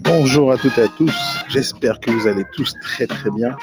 [0.00, 1.14] Bonjour à toutes et à tous,
[1.48, 3.56] j'espère que vous allez tous très très bien.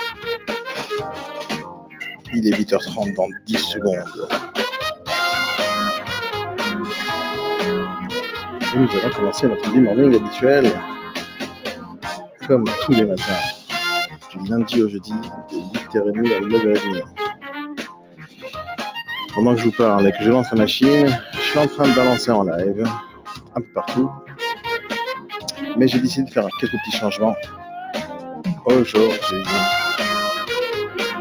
[2.33, 4.29] Il est 8h30 dans 10 secondes.
[8.75, 10.71] Nous allons commencer notre morning habituel,
[12.47, 13.23] comme tous les matins,
[14.31, 15.13] du lundi au jeudi,
[15.51, 17.03] de 8h30 à 9h30.
[19.33, 21.87] Pendant que je vous parle et que je lance la machine, je suis en train
[21.87, 22.85] de balancer en live,
[23.55, 24.09] un peu partout,
[25.77, 27.35] mais j'ai décidé de faire quelques petits changements
[28.65, 29.43] aujourd'hui.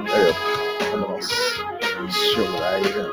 [0.06, 0.36] Hop,
[0.94, 1.32] on avance
[2.10, 3.06] sur le live.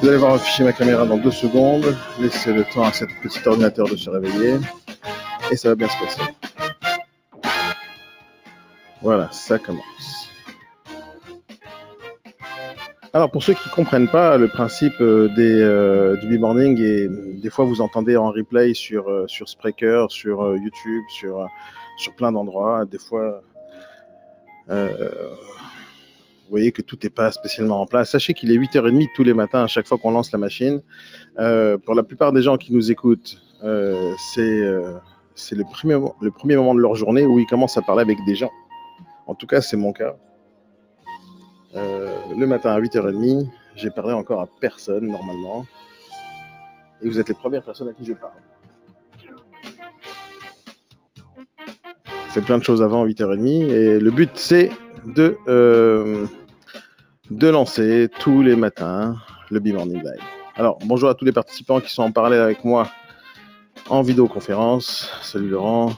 [0.00, 1.96] Vous allez voir afficher ma caméra dans deux secondes.
[2.18, 4.58] Laissez le temps à cet petit ordinateur de se réveiller.
[5.50, 6.22] Et ça va bien se passer.
[9.02, 10.19] Voilà, ça commence.
[13.12, 17.50] Alors pour ceux qui ne comprennent pas le principe euh, euh, du B-Morning, et des
[17.50, 21.48] fois vous entendez en replay sur, euh, sur Spreaker, sur YouTube, sur,
[21.96, 23.42] sur plein d'endroits, des fois
[24.68, 28.10] vous voyez que tout n'est pas spécialement en place.
[28.10, 30.80] Sachez qu'il est 8h30 tous les matins à chaque fois qu'on lance la machine.
[31.34, 34.62] Pour la plupart des gens qui nous écoutent, c'est
[35.34, 38.18] c'est le, premier, le premier moment de leur journée où ils commencent à parler avec
[38.26, 38.50] des gens.
[39.26, 40.14] En tout cas, c'est mon cas.
[41.76, 45.66] Euh, le matin à 8h30, j'ai parlé encore à personne normalement.
[47.02, 48.32] Et vous êtes les premières personnes à qui je parle.
[52.30, 54.70] Fais plein de choses avant 8h30 et le but c'est
[55.04, 56.26] de, euh,
[57.30, 59.16] de lancer tous les matins
[59.50, 60.22] le B-Morning Live.
[60.54, 62.88] Alors bonjour à tous les participants qui sont en parallèle avec moi
[63.88, 65.10] en vidéoconférence.
[65.22, 65.92] Salut Laurent.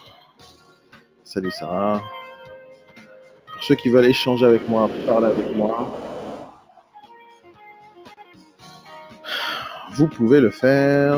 [1.25, 2.03] Salut Sarah.
[3.63, 5.89] Ceux qui veulent échanger avec moi, parler avec moi,
[9.93, 11.17] vous pouvez le faire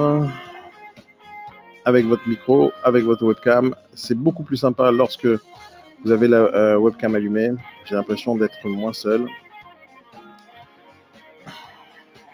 [1.87, 3.75] avec votre micro, avec votre webcam.
[3.95, 7.51] C'est beaucoup plus sympa lorsque vous avez la euh, webcam allumée.
[7.87, 9.27] J'ai l'impression d'être moins seul.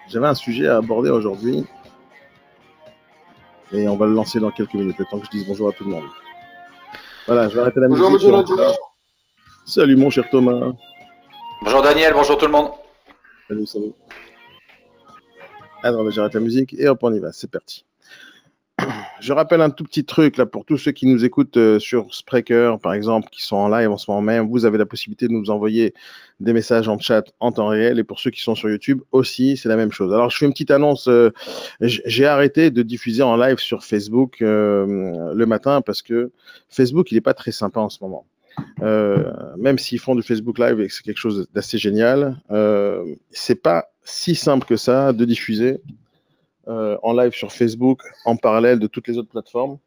[0.08, 1.64] J'avais un sujet à aborder aujourd'hui
[3.70, 5.72] et on va le lancer dans quelques minutes, le temps que je dise bonjour à
[5.72, 6.08] tout le monde.
[7.28, 8.28] Voilà, je vais arrêter la Bonjour, musique.
[8.28, 8.89] Langelois.
[9.70, 10.72] Salut mon cher Thomas.
[11.62, 12.70] Bonjour Daniel, bonjour tout le monde.
[13.46, 13.92] Salut, salut.
[15.84, 17.84] Alors, j'arrête la musique et hop, on y va, c'est parti.
[19.20, 22.12] Je rappelle un tout petit truc là pour tous ceux qui nous écoutent euh, sur
[22.12, 24.48] Spreaker, par exemple, qui sont en live en ce moment même.
[24.48, 25.94] Vous avez la possibilité de nous envoyer
[26.40, 28.00] des messages en chat en temps réel.
[28.00, 30.12] Et pour ceux qui sont sur YouTube aussi, c'est la même chose.
[30.12, 31.06] Alors, je fais une petite annonce.
[31.06, 31.30] euh,
[31.80, 36.32] J'ai arrêté de diffuser en live sur Facebook euh, le matin parce que
[36.68, 38.26] Facebook, il n'est pas très sympa en ce moment.
[38.82, 43.04] Euh, même s'ils font du Facebook Live et que c'est quelque chose d'assez génial, euh,
[43.30, 45.80] c'est pas si simple que ça de diffuser
[46.68, 49.78] euh, en live sur Facebook en parallèle de toutes les autres plateformes.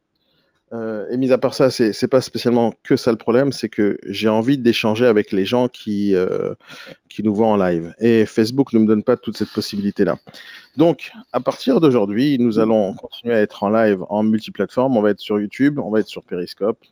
[1.11, 3.99] Et mis à part ça, c'est c'est pas spécialement que ça le problème, c'est que
[4.07, 6.15] j'ai envie d'échanger avec les gens qui,
[7.09, 7.93] qui nous voient en live.
[7.99, 10.17] Et Facebook ne me donne pas toute cette possibilité-là.
[10.75, 14.97] Donc, à partir d'aujourd'hui, nous allons continuer à être en live en multiplateforme.
[14.97, 16.83] On va être sur YouTube, on va être sur Periscope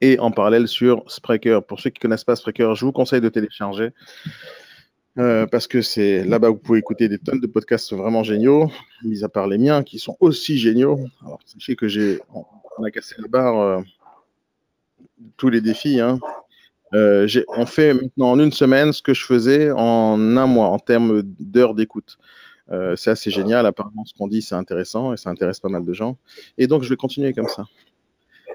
[0.00, 1.64] et en parallèle sur Spreaker.
[1.64, 3.90] Pour ceux qui ne connaissent pas Spreaker, je vous conseille de télécharger
[5.18, 8.70] euh, parce que c'est là-bas où vous pouvez écouter des tonnes de podcasts vraiment géniaux,
[9.04, 11.00] mis à part les miens qui sont aussi géniaux.
[11.24, 13.80] Alors, sachez que j'ai, on a cassé la barre euh,
[15.36, 16.00] tous les défis.
[16.00, 16.20] Hein.
[16.94, 20.78] Euh, on fait maintenant en une semaine ce que je faisais en un mois en
[20.78, 22.18] termes d'heures d'écoute.
[22.94, 23.66] C'est assez génial.
[23.66, 26.18] Apparemment, ce qu'on dit, c'est intéressant et ça intéresse pas mal de gens.
[26.56, 27.64] Et donc, je vais continuer comme ça.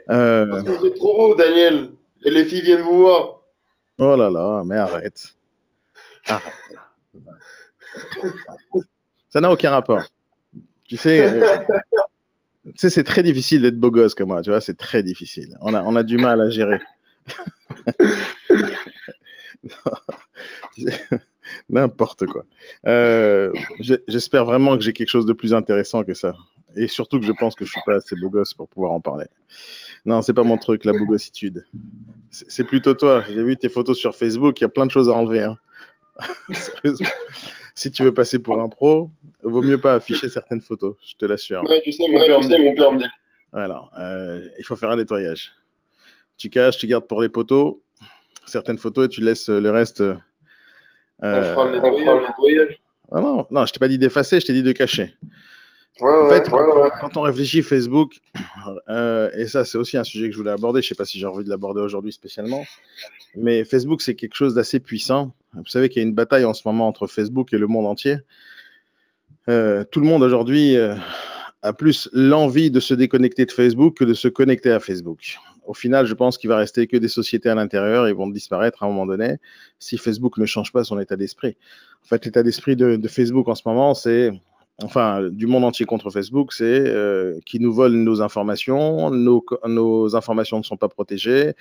[0.09, 1.91] Euh, Parce que vous êtes trop beau, Daniel.
[2.23, 3.41] Et les filles viennent vous voir.
[3.97, 5.35] Oh là là, mais arrête.
[6.27, 6.53] Arrête.
[9.29, 10.01] Ça n'a aucun rapport.
[10.85, 11.57] Tu sais, euh,
[12.65, 15.57] tu sais, c'est très difficile d'être beau gosse comme moi, tu vois, c'est très difficile.
[15.61, 16.79] On a, on a du mal à gérer.
[21.69, 22.43] N'importe quoi.
[22.87, 23.51] Euh,
[24.07, 26.35] J'espère vraiment que j'ai quelque chose de plus intéressant que ça.
[26.75, 28.99] Et surtout que je pense que je suis pas assez beau gosse pour pouvoir en
[28.99, 29.25] parler.
[30.05, 31.65] Non, c'est pas mon truc, la beau gossitude.
[32.29, 33.23] C'est plutôt toi.
[33.27, 35.41] J'ai vu tes photos sur Facebook, il y a plein de choses à enlever.
[35.43, 35.57] hein.
[36.53, 37.07] Sérieusement.
[37.73, 39.09] si tu veux passer pour un pro,
[39.43, 41.63] vaut mieux pas afficher certaines photos, je te l'assure.
[41.67, 43.05] Ouais, tu sais, mon père, mon me dit.
[43.51, 45.51] Voilà, euh, il faut faire un nettoyage.
[46.37, 47.75] Tu caches, tu gardes pour les photos,
[48.45, 50.01] certaines photos et tu laisses le reste.
[50.01, 50.15] euh,
[51.23, 52.05] On fera le nettoyage.
[52.05, 52.81] le nettoyage.
[53.11, 55.13] ah non, non, je t'ai pas dit d'effacer, je t'ai dit de cacher.
[56.01, 56.89] Ouais, En fait, ouais, ouais.
[56.99, 58.19] Quand on réfléchit Facebook,
[58.89, 61.19] euh, et ça c'est aussi un sujet que je voulais aborder, je sais pas si
[61.19, 62.65] j'ai envie de l'aborder aujourd'hui spécialement,
[63.35, 65.33] mais Facebook c'est quelque chose d'assez puissant.
[65.53, 67.85] Vous savez qu'il y a une bataille en ce moment entre Facebook et le monde
[67.85, 68.17] entier.
[69.47, 70.95] Euh, tout le monde aujourd'hui euh,
[71.61, 75.37] a plus l'envie de se déconnecter de Facebook que de se connecter à Facebook.
[75.65, 78.83] Au final, je pense qu'il va rester que des sociétés à l'intérieur et vont disparaître
[78.83, 79.37] à un moment donné
[79.79, 81.55] si Facebook ne change pas son état d'esprit.
[82.03, 84.31] En fait, l'état d'esprit de, de, Facebook en ce moment, c'est,
[84.83, 90.57] enfin, du monde entier contre Facebook, c'est euh, qui nous volent nos informations, nos, informations
[90.57, 91.53] ne sont pas protégées,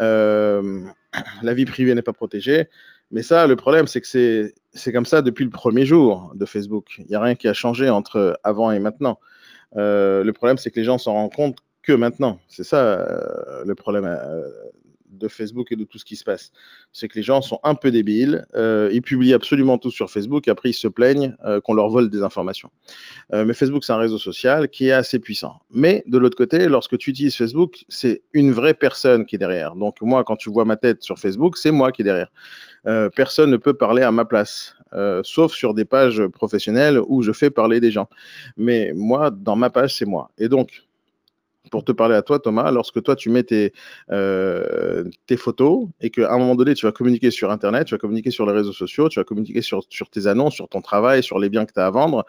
[0.00, 0.80] euh,
[1.42, 2.68] la vie privée n'est pas protégée.
[3.10, 6.94] Mais ça, le problème, c'est que c'est comme ça depuis le premier jour de Facebook.
[6.98, 9.20] Il n'y a rien qui a changé entre avant et maintenant.
[9.76, 12.38] Euh, le problème, c'est que les gens s'en rendent compte que maintenant.
[12.48, 14.06] C'est ça euh, le problème
[15.22, 16.52] de Facebook et de tout ce qui se passe.
[16.92, 20.48] C'est que les gens sont un peu débiles, euh, ils publient absolument tout sur Facebook,
[20.48, 22.70] après ils se plaignent euh, qu'on leur vole des informations.
[23.32, 25.60] Euh, mais Facebook, c'est un réseau social qui est assez puissant.
[25.70, 29.74] Mais de l'autre côté, lorsque tu utilises Facebook, c'est une vraie personne qui est derrière.
[29.74, 32.30] Donc moi, quand tu vois ma tête sur Facebook, c'est moi qui est derrière.
[33.14, 34.74] Personne ne peut parler à ma place,
[35.22, 38.08] sauf sur des pages professionnelles où je fais parler des gens.
[38.56, 40.32] Mais moi, dans ma page, c'est moi.
[40.36, 40.82] Et donc,
[41.70, 43.72] pour te parler à toi, Thomas, lorsque toi, tu mets tes,
[44.10, 47.98] euh, tes photos et qu'à un moment donné, tu vas communiquer sur Internet, tu vas
[47.98, 51.38] communiquer sur les réseaux sociaux, tu vas communiquer sur, tes annonces, sur ton travail, sur
[51.38, 52.26] les biens que tu as à vendre.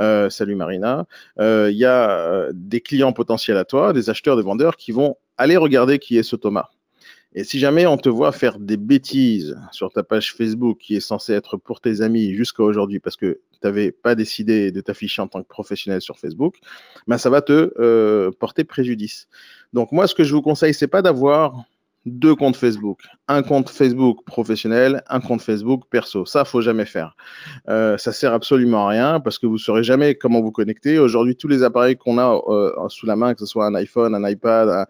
[0.00, 1.06] Euh, salut Marina.
[1.38, 5.16] Il euh, y a des clients potentiels à toi, des acheteurs, des vendeurs qui vont
[5.38, 6.68] aller regarder qui est ce Thomas.
[7.34, 11.00] Et si jamais on te voit faire des bêtises sur ta page Facebook qui est
[11.00, 15.28] censée être pour tes amis jusqu'à aujourd'hui parce que n'avais pas décidé de t'afficher en
[15.28, 16.56] tant que professionnel sur Facebook,
[17.06, 19.28] ben ça va te euh, porter préjudice.
[19.72, 21.64] Donc moi, ce que je vous conseille, c'est pas d'avoir
[22.04, 26.26] deux comptes Facebook, un compte Facebook professionnel, un compte Facebook perso.
[26.26, 27.16] Ça, faut jamais faire.
[27.68, 30.98] Euh, ça sert absolument à rien parce que vous saurez jamais comment vous connecter.
[30.98, 34.14] Aujourd'hui, tous les appareils qu'on a euh, sous la main, que ce soit un iPhone,
[34.14, 34.86] un iPad,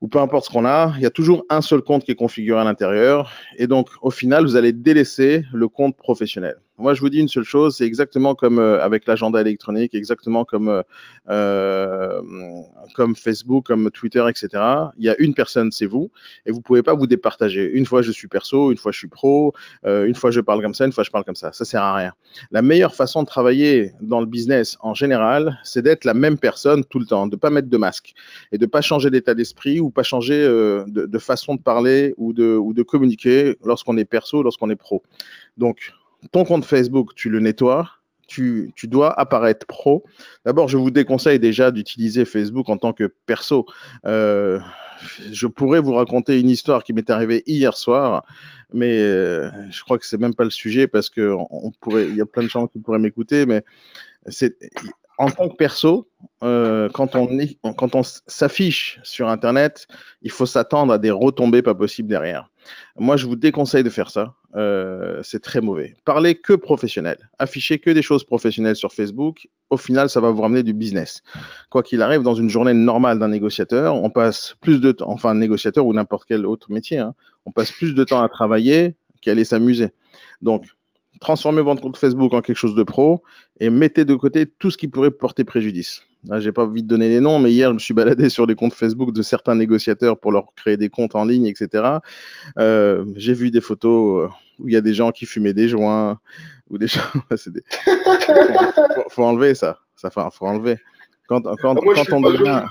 [0.00, 2.16] ou peu importe ce qu'on a, il y a toujours un seul compte qui est
[2.16, 3.30] configuré à l'intérieur.
[3.56, 6.56] Et donc, au final, vous allez délaisser le compte professionnel.
[6.78, 10.44] Moi, je vous dis une seule chose, c'est exactement comme euh, avec l'agenda électronique, exactement
[10.44, 10.82] comme, euh,
[11.30, 12.20] euh,
[12.94, 14.48] comme Facebook, comme Twitter, etc.
[14.98, 16.10] Il y a une personne, c'est vous,
[16.44, 17.70] et vous pouvez pas vous départager.
[17.72, 20.74] Une fois, je suis perso, une fois, je suis pro, une fois, je parle comme
[20.74, 21.52] ça, une fois, je parle comme ça.
[21.52, 22.12] Ça sert à rien.
[22.50, 26.84] La meilleure façon de travailler dans le business en général, c'est d'être la même personne
[26.84, 28.12] tout le temps, de pas mettre de masque
[28.52, 32.34] et de pas changer d'état d'esprit ou pas changer de, de, façon de parler ou
[32.34, 35.02] de, ou de communiquer lorsqu'on est perso, lorsqu'on est pro.
[35.56, 35.92] Donc,
[36.32, 37.88] ton compte Facebook, tu le nettoies,
[38.26, 40.04] tu, tu, dois apparaître pro.
[40.44, 43.66] D'abord, je vous déconseille déjà d'utiliser Facebook en tant que perso.
[44.04, 44.58] Euh,
[45.30, 48.24] je pourrais vous raconter une histoire qui m'est arrivée hier soir,
[48.72, 52.20] mais euh, je crois que c'est même pas le sujet parce que on pourrait, y
[52.20, 53.62] a plein de gens qui pourraient m'écouter, mais
[54.26, 54.56] c'est
[55.18, 56.08] en tant que perso,
[56.42, 59.86] euh, quand on, s'affiche sur Internet,
[60.22, 62.50] il faut s'attendre à des retombées pas possibles derrière.
[62.98, 64.34] Moi, je vous déconseille de faire ça.
[64.56, 65.94] Euh, c'est très mauvais.
[66.04, 67.30] Parlez que professionnel.
[67.38, 69.48] Affichez que des choses professionnelles sur Facebook.
[69.70, 71.22] Au final, ça va vous ramener du business.
[71.70, 75.30] Quoi qu'il arrive, dans une journée normale d'un négociateur, on passe plus de temps, enfin,
[75.30, 77.14] un négociateur ou n'importe quel autre métier, hein,
[77.44, 79.90] on passe plus de temps à travailler qu'à aller s'amuser.
[80.42, 80.64] Donc,
[81.20, 83.22] transformez votre compte Facebook en quelque chose de pro
[83.60, 86.02] et mettez de côté tout ce qui pourrait porter préjudice.
[86.24, 88.46] Là, j'ai pas envie de donner les noms, mais hier, je me suis baladé sur
[88.46, 91.84] les comptes Facebook de certains négociateurs pour leur créer des comptes en ligne, etc.
[92.58, 96.18] Euh, j'ai vu des photos où il y a des gens qui fumaient des joints
[96.70, 97.00] ou des gens.
[97.30, 97.62] des...
[97.84, 99.78] faut, faut, enlever ça.
[99.94, 100.78] Ça faut, faut enlever.
[101.28, 102.62] Quand, quand, Moi, quand on devient.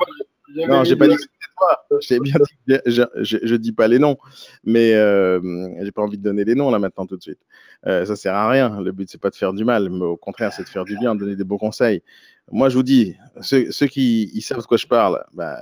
[0.56, 1.86] Non, j'ai pas dit que c'était toi.
[2.02, 2.36] J'ai bien
[2.68, 4.18] dit, je, je, je, dis pas les noms,
[4.64, 5.40] mais euh,
[5.82, 7.40] j'ai pas envie de donner les noms là maintenant tout de suite.
[7.88, 8.82] Euh, ça sert à rien.
[8.82, 10.98] Le but c'est pas de faire du mal, mais au contraire c'est de faire du
[10.98, 12.04] bien, de donner des beaux conseils.
[12.52, 15.58] Moi je vous dis, ceux, ceux qui ils savent de quoi je parle, bah,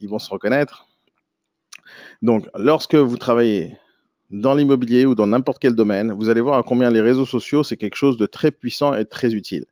[0.00, 0.88] ils vont se reconnaître.
[2.22, 3.76] Donc, lorsque vous travaillez
[4.30, 7.62] dans l'immobilier ou dans n'importe quel domaine, vous allez voir à combien les réseaux sociaux,
[7.62, 9.66] c'est quelque chose de très puissant et très utile.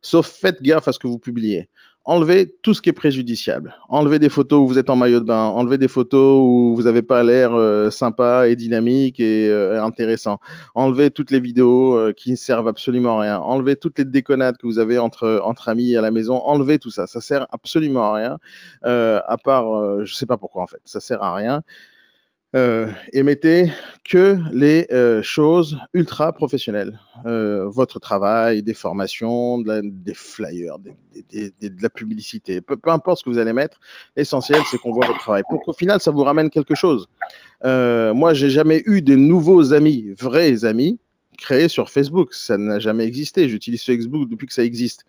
[0.00, 1.68] Sauf faites gaffe à ce que vous publiez
[2.08, 3.76] enlevez tout ce qui est préjudiciable.
[3.90, 6.84] Enlevez des photos où vous êtes en maillot de bain, enlevez des photos où vous
[6.84, 10.40] n'avez pas l'air euh, sympa et dynamique et euh, intéressant.
[10.74, 13.38] Enlevez toutes les vidéos euh, qui ne servent absolument à rien.
[13.40, 16.40] Enlevez toutes les déconnades que vous avez entre, amis à la maison.
[16.46, 17.06] Enlevez tout ça.
[17.06, 18.38] Ça sert absolument à rien.
[18.82, 19.66] à part,
[19.98, 20.80] je ne sais pas pourquoi en fait.
[20.86, 21.62] Ça sert à rien
[22.56, 23.70] euh, et mettez
[24.08, 26.98] que les euh, choses ultra professionnelles.
[27.26, 33.38] Euh, votre travail, des formations, des flyers, de la publicité, peu, importe ce que vous
[33.38, 33.78] allez mettre,
[34.16, 35.42] l'essentiel c'est qu'on voit votre travail.
[35.50, 37.06] Pour qu'au final ça vous ramène quelque chose.
[37.64, 40.98] Euh, moi, j'ai jamais eu de nouveaux amis, vrais amis,
[41.36, 42.32] créés sur Facebook.
[42.32, 43.48] Ça n'a jamais existé.
[43.48, 45.04] J'utilise Facebook depuis que ça existe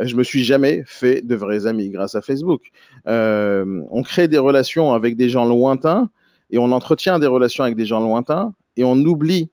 [0.00, 2.70] je me suis jamais fait de vrais amis grâce à Facebook.
[3.04, 6.10] On crée des relations avec des gens lointains
[6.52, 9.50] et on entretient des relations avec des gens lointains et on oublie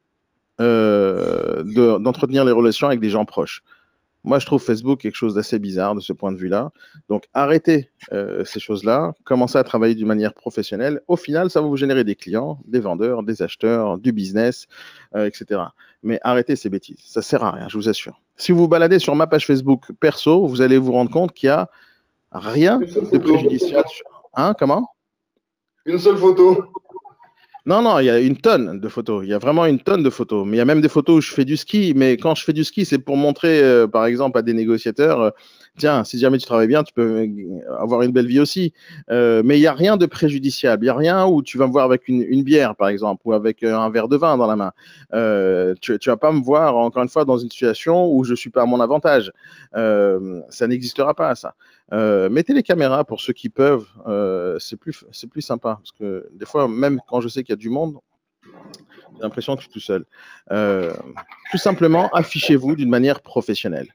[0.61, 3.63] euh, d'entretenir de, les relations avec des gens proches.
[4.25, 6.71] Moi, je trouve Facebook quelque chose d'assez bizarre de ce point de vue-là.
[7.07, 11.01] Donc, arrêtez euh, ces choses-là, commencez à travailler d'une manière professionnelle.
[11.07, 14.67] Au final, ça va vous générer des clients, des vendeurs, des acheteurs, du business,
[15.15, 15.61] euh, etc.
[16.03, 16.99] Mais arrêtez ces bêtises.
[17.05, 18.19] Ça sert à rien, je vous assure.
[18.35, 21.47] Si vous vous baladez sur ma page Facebook perso, vous allez vous rendre compte qu'il
[21.47, 21.69] n'y a
[22.33, 23.87] rien de préjudiciable.
[24.33, 24.89] Hein, comment?
[25.85, 26.65] Une seule photo.
[27.69, 29.23] Non, non, il y a une tonne de photos.
[29.23, 30.43] Il y a vraiment une tonne de photos.
[30.43, 31.93] Mais il y a même des photos où je fais du ski.
[31.95, 35.21] Mais quand je fais du ski, c'est pour montrer, euh, par exemple, à des négociateurs,
[35.21, 35.29] euh,
[35.79, 38.73] tiens, si jamais tu travailles bien, tu peux euh, avoir une belle vie aussi.
[39.09, 40.83] mais il n'y a rien de préjudiciable.
[40.83, 43.33] Il n'y a rien où tu vas me voir avec une, bière, par exemple, ou
[43.33, 44.71] avec un verre de vin dans la main.
[45.81, 48.35] tu ne vas pas me voir, encore une fois, dans une situation où je ne
[48.35, 49.31] suis pas à mon avantage.
[49.73, 51.55] ça n'existera pas, ça.
[51.91, 55.79] Euh, mettez les caméras pour ceux qui peuvent, euh, c'est plus, plus sympa.
[55.81, 57.97] Parce que des fois, même quand je sais qu'il y a du monde,
[59.15, 60.05] j'ai l'impression que je suis tout seul.
[60.51, 60.93] Euh,
[61.51, 63.87] tout simplement, affichez-vous d'une manière professionnelle.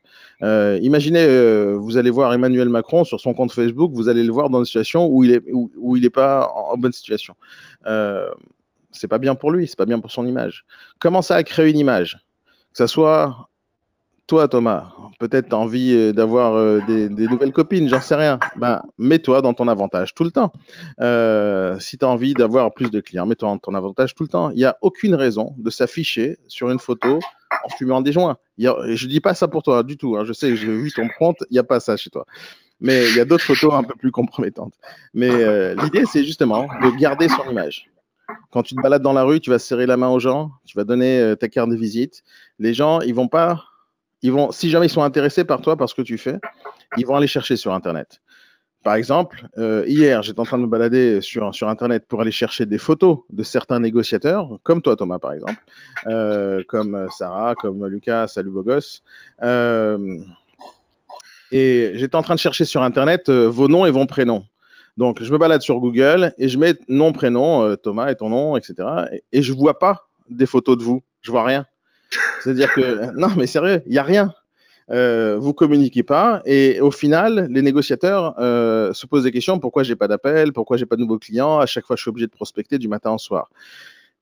[0.42, 1.26] imaginez,
[1.74, 4.64] vous allez voir Emmanuel Macron sur son compte Facebook, vous allez le voir dans une
[4.64, 7.34] situation où il n'est où, pas en, bonne situation.
[8.92, 10.64] c'est pas bien pour lui, c'est pas bien pour son image.
[10.98, 12.18] Commencez à créer une image,
[12.72, 13.48] que ce soit
[14.26, 18.38] toi, Thomas, peut-être tu as envie euh, d'avoir euh, des, nouvelles copines, j'en sais rien.
[18.56, 20.50] Ben, mets-toi dans ton avantage tout le temps.
[21.00, 24.28] Euh, si tu as envie d'avoir plus de clients, mets-toi dans ton avantage tout le
[24.28, 24.50] temps.
[24.50, 27.18] Il n'y a aucune raison de s'afficher sur une photo
[27.64, 28.38] en fumant des joints.
[28.58, 30.16] je ne dis pas ça pour toi du tout.
[30.16, 30.24] Hein.
[30.24, 32.24] Je sais j'ai vu ton compte, il n'y a pas ça chez toi.
[32.80, 34.74] Mais il y a d'autres photos un peu plus compromettantes.
[35.12, 37.90] Mais l'idée, c'est justement de garder son image.
[38.50, 40.76] Quand tu te balades dans la rue, tu vas serrer la main aux gens, tu
[40.76, 42.24] vas donner ta carte de visite.
[42.58, 43.64] Les gens, ils vont pas
[44.24, 46.38] ils vont, si jamais ils sont intéressés par toi, par ce que tu fais,
[46.96, 48.22] ils vont aller chercher sur Internet.
[48.82, 52.30] Par exemple, euh, hier, j'étais en train de me balader sur, sur Internet pour aller
[52.32, 55.62] chercher des photos de certains négociateurs, comme toi, Thomas, par exemple,
[56.06, 59.02] euh, comme Sarah, comme Lucas, salut beau gosse.
[59.42, 60.18] Euh,
[61.52, 64.46] et j'étais en train de chercher sur Internet vos noms et vos prénoms.
[64.96, 68.56] Donc, je me balade sur Google et je mets nom, prénom, Thomas et ton nom,
[68.56, 68.88] etc.
[69.32, 71.02] Et, je ne vois pas des photos de vous.
[71.20, 71.66] Je vois rien.
[72.42, 74.32] C'est-à-dire que, non, mais sérieux, il n'y a rien.
[74.90, 79.82] Euh, vous communiquez pas et au final, les négociateurs euh, se posent des questions pourquoi
[79.82, 81.58] j'ai pas d'appel, pourquoi j'ai pas de nouveaux clients?
[81.58, 83.48] À chaque fois, je suis obligé de prospecter du matin au soir.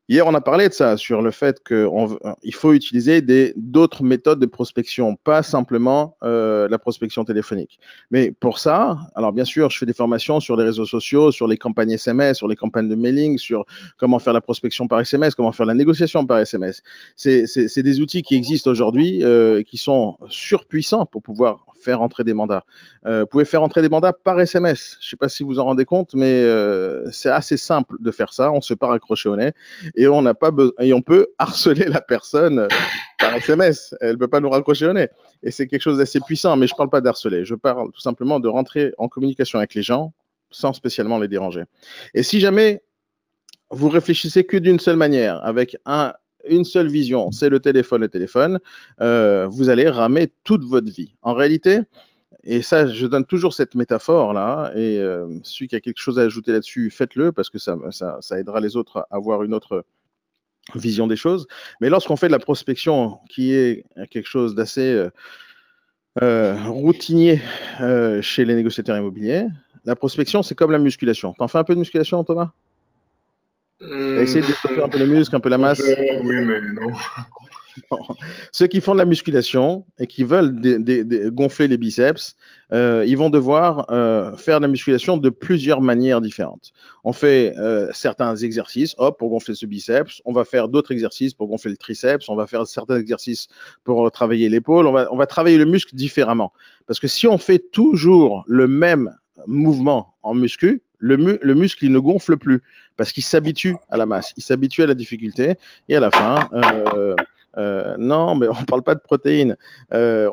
[0.09, 3.23] Hier, on a parlé de ça, sur le fait qu'il faut utiliser
[3.57, 7.79] d'autres méthodes de prospection, pas simplement euh, la prospection téléphonique.
[8.11, 11.47] Mais pour ça, alors bien sûr, je fais des formations sur les réseaux sociaux, sur
[11.47, 13.65] les campagnes SMS, sur les campagnes de mailing, sur
[13.97, 16.83] comment faire la prospection par SMS, comment faire la négociation par SMS.
[17.15, 22.35] C'est des outils qui existent aujourd'hui, euh, qui sont surpuissants pour pouvoir faire entrer des
[22.35, 22.65] mandats.
[23.07, 24.97] Euh, vous pouvez faire entrer des mandats par SMS.
[25.01, 28.11] Je ne sais pas si vous en rendez compte, mais euh, c'est assez simple de
[28.11, 28.53] faire ça.
[28.53, 29.53] On se pas raccrocher au nez
[29.97, 32.69] et on n'a pas et on peut harceler la personne euh,
[33.19, 33.95] par SMS.
[34.01, 35.09] Elle ne peut pas nous raccrocher au nez.
[35.43, 36.57] Et c'est quelque chose d'assez puissant.
[36.57, 37.45] Mais je ne parle pas d'harceler.
[37.45, 40.13] Je parle tout simplement de rentrer en communication avec les gens
[40.51, 41.65] sans spécialement les déranger.
[42.15, 42.83] Et si jamais
[43.71, 46.13] vous réfléchissez que d'une seule manière, avec un,
[46.49, 48.59] une seule vision, c'est le téléphone, le téléphone,
[49.01, 51.15] euh, vous allez ramer toute votre vie.
[51.23, 51.81] En réalité,
[52.45, 56.23] et ça, je donne toujours cette métaphore-là, et euh, celui qui a quelque chose à
[56.23, 57.77] ajouter là-dessus, faites-le, parce que ça,
[58.33, 59.85] aidera les autres à avoir une autre
[60.75, 61.47] vision des choses.
[61.81, 65.09] Mais lorsqu'on fait de la prospection, qui est quelque chose d'assez
[66.23, 67.41] euh, routinier
[68.21, 69.47] chez les négociateurs immobiliers,
[69.85, 71.35] la prospection, c'est comme la musculation.
[71.35, 72.53] T'en fais un peu de musculation, Thomas?
[73.83, 75.81] Essayer de faire un peu les muscles, un peu la masse.
[75.81, 76.93] Euh, oui, mais non.
[78.53, 80.55] Ceux qui font de la musculation et qui veulent
[81.33, 82.37] gonfler les biceps,
[82.73, 86.73] euh, ils vont devoir euh, faire de la musculation de plusieurs manières différentes.
[87.03, 87.55] On fait
[87.93, 90.21] certains exercices, hop, pour gonfler ce biceps.
[90.27, 92.29] On va faire d'autres exercices pour gonfler le triceps.
[92.29, 93.49] On va faire certains exercices
[93.85, 94.87] pour travailler l'épaule.
[94.87, 96.53] On va, on va travailler le muscle différemment.
[96.87, 101.93] Parce que si on fait toujours le même mouvement en muscu, le, le muscle, il
[101.93, 102.63] ne gonfle plus
[102.97, 105.55] parce qu'il s'habitue à la masse, il s'habitue à la difficulté,
[105.89, 107.15] et à la fin, euh,
[107.59, 109.57] euh, non, mais on ne parle pas de protéines.
[109.93, 110.31] Euh,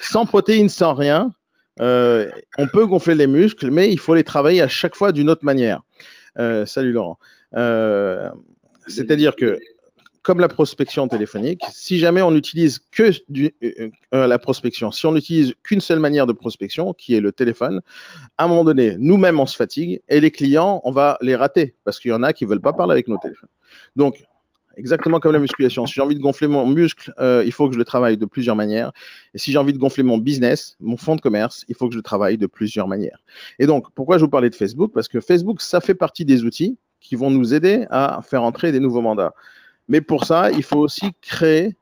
[0.00, 1.32] sans protéines, sans rien,
[1.78, 5.44] on peut gonfler les muscles, mais il faut les travailler à chaque fois d'une autre
[5.44, 5.82] manière.
[6.66, 7.18] salut Laurent.
[8.86, 9.58] C'est-à-dire que
[10.22, 15.12] comme la prospection téléphonique, si jamais on n'utilise que euh, euh, la prospection, si on
[15.12, 17.80] n'utilise qu'une seule manière de prospection, qui est le téléphone,
[18.36, 21.74] à un moment donné, nous-mêmes, on se fatigue et les clients, on va les rater
[21.84, 23.48] parce qu'il y en a qui ne veulent pas parler avec nos téléphones.
[23.96, 24.22] Donc,
[24.76, 27.74] exactement comme la musculation, si j'ai envie de gonfler mon muscle, euh, il faut que
[27.74, 28.92] je le travaille de plusieurs manières.
[29.34, 31.92] Et si j'ai envie de gonfler mon business, mon fonds de commerce, il faut que
[31.92, 33.22] je le travaille de plusieurs manières.
[33.58, 34.92] Et donc, pourquoi je vous parlais de Facebook?
[34.92, 38.72] Parce que Facebook, ça fait partie des outils qui vont nous aider à faire entrer
[38.72, 39.32] des nouveaux mandats.
[39.90, 41.76] Mais pour ça, il faut aussi créer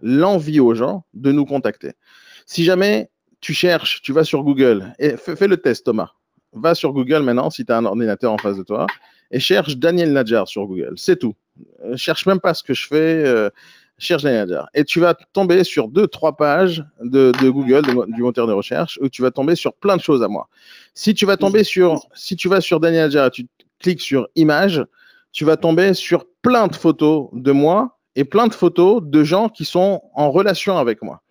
[0.00, 1.92] l'envie aux gens de nous contacter.
[2.44, 6.10] Si jamais tu cherches, tu vas sur Google, et fais, le test, Thomas.
[6.52, 8.86] Va sur Google maintenant, si tu as un ordinateur en face de toi,
[9.30, 10.92] et cherche Daniel Nadjar sur Google.
[10.96, 11.34] C'est tout.
[11.84, 13.24] Euh, cherche même pas ce que je fais.
[13.24, 13.48] Euh,
[13.96, 14.68] cherche Daniel Nadjar.
[14.74, 19.08] Et tu vas tomber sur deux, trois pages de, Google, du moteur de recherche, où
[19.08, 20.50] tu vas tomber sur plein de choses à moi.
[20.92, 23.46] Si tu vas tomber sur, si tu vas sur Daniel Nadjar, tu
[23.78, 24.84] cliques sur Images,
[25.34, 29.48] tu vas tomber sur plein de photos de moi et plein de photos de gens
[29.50, 31.22] qui sont en relation avec moi.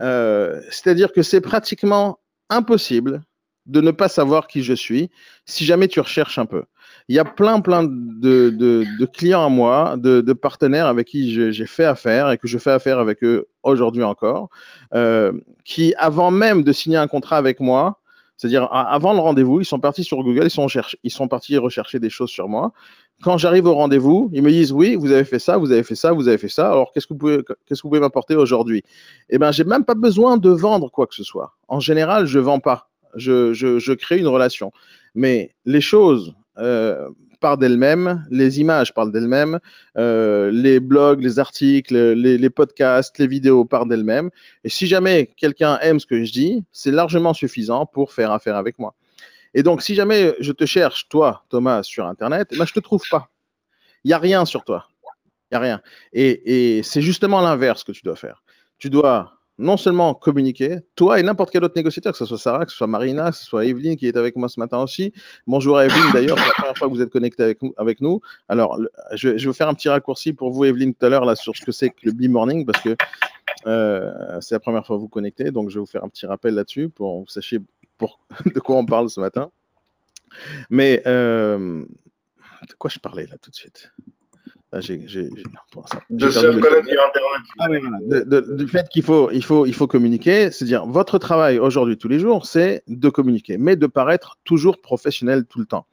[0.00, 3.22] Euh, c'est-à-dire que c'est pratiquement impossible
[3.66, 5.10] de ne pas savoir qui je suis
[5.46, 6.62] si jamais tu recherches un peu.
[7.08, 11.84] Il y a plein, plein de, clients à moi, de, partenaires avec qui j'ai fait
[11.84, 14.48] affaire et que je fais affaire avec eux aujourd'hui encore,
[14.94, 15.32] euh,
[15.64, 18.00] qui, avant même de signer un contrat avec moi,
[18.40, 20.48] c'est-à-dire avant le rendez-vous, ils sont partis sur Google,
[21.02, 22.72] ils sont, partis rechercher des choses sur moi.
[23.22, 25.94] Quand j'arrive au rendez-vous, ils me disent oui, vous avez fait ça, vous avez fait
[25.94, 26.70] ça, vous avez fait ça.
[26.70, 28.82] Alors qu'est-ce que vous pouvez, m'apporter aujourd'hui?
[29.28, 31.52] Eh bien, j'ai même pas besoin de vendre quoi que ce soit.
[31.68, 32.88] En général, je vends pas.
[33.14, 34.72] Je, crée une relation.
[35.14, 36.34] Mais les choses
[37.40, 39.58] parlent d'elles-mêmes, les images parlent d'elles-mêmes,
[39.96, 44.30] euh, les blogs, les articles, les, podcasts, les vidéos parlent d'elles-mêmes.
[44.62, 48.56] Et si jamais quelqu'un aime ce que je dis, c'est largement suffisant pour faire affaire
[48.56, 48.94] avec moi.
[49.54, 52.74] Et donc, si jamais je te cherche, toi, Thomas, sur Internet, eh ben, je ne
[52.74, 53.30] te trouve pas.
[54.04, 54.86] Il n'y a rien sur toi.
[55.50, 55.82] Il n'y a rien.
[56.12, 58.44] Et c'est justement l'inverse que tu dois faire.
[58.78, 62.64] Tu dois non seulement communiquer, toi et n'importe quel autre négociateur, que ce soit Sarah,
[62.64, 65.12] que ce soit Marina, que ce soit Evelyne qui est avec moi ce matin aussi.
[65.46, 68.20] Bonjour à Evelyne d'ailleurs, c'est la première fois que vous êtes connecté avec nous.
[68.48, 68.80] Alors,
[69.12, 71.64] je, vais vous faire un petit raccourci pour vous, Evelyne, tout à l'heure, sur ce
[71.64, 72.96] que c'est que le B-Morning, parce que
[73.66, 76.26] euh, c'est la première fois que vous connectez, donc je vais vous faire un petit
[76.26, 77.58] rappel là-dessus pour que vous sachiez
[78.54, 79.50] de quoi on parle ce matin.
[80.70, 81.84] Mais euh,
[82.68, 83.92] de quoi je parlais là tout de suite?
[84.78, 87.02] J'ai, de se connaître sur
[88.08, 88.56] Internet.
[88.56, 92.20] du fait qu'il faut, il faut, il faut communiquer, c'est-à-dire votre travail aujourd'hui, tous les
[92.20, 95.86] jours, c'est de communiquer, mais de paraître toujours professionnel tout le temps.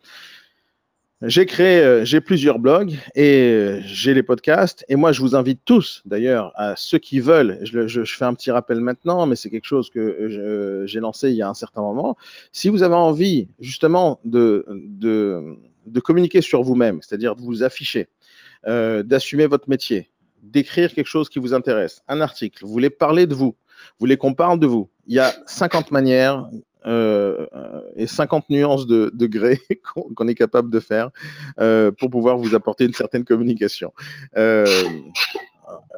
[1.23, 4.85] J'ai créé, euh, j'ai plusieurs blogs et euh, j'ai les podcasts.
[4.87, 7.57] Et moi, je vous invite tous, d'ailleurs, à ceux qui veulent.
[7.63, 11.35] Je, je, fais un petit rappel maintenant, mais c'est quelque chose que j'ai lancé il
[11.35, 12.17] y a un certain moment.
[12.51, 18.09] Si vous avez envie, justement, de, de, de communiquer sur vous-même, c'est-à-dire de vous afficher,
[18.65, 20.09] euh, d'assumer votre métier,
[20.41, 24.17] d'écrire quelque chose qui vous intéresse, un article, vous voulez parler de vous, vous voulez
[24.17, 24.89] qu'on parle de vous.
[25.07, 26.49] Il y a 50 manières
[26.85, 27.45] euh,
[27.95, 29.61] et 50 nuances de, degrés
[30.15, 31.11] qu'on est capable de faire
[31.59, 33.93] euh, pour pouvoir vous apporter une certaine communication.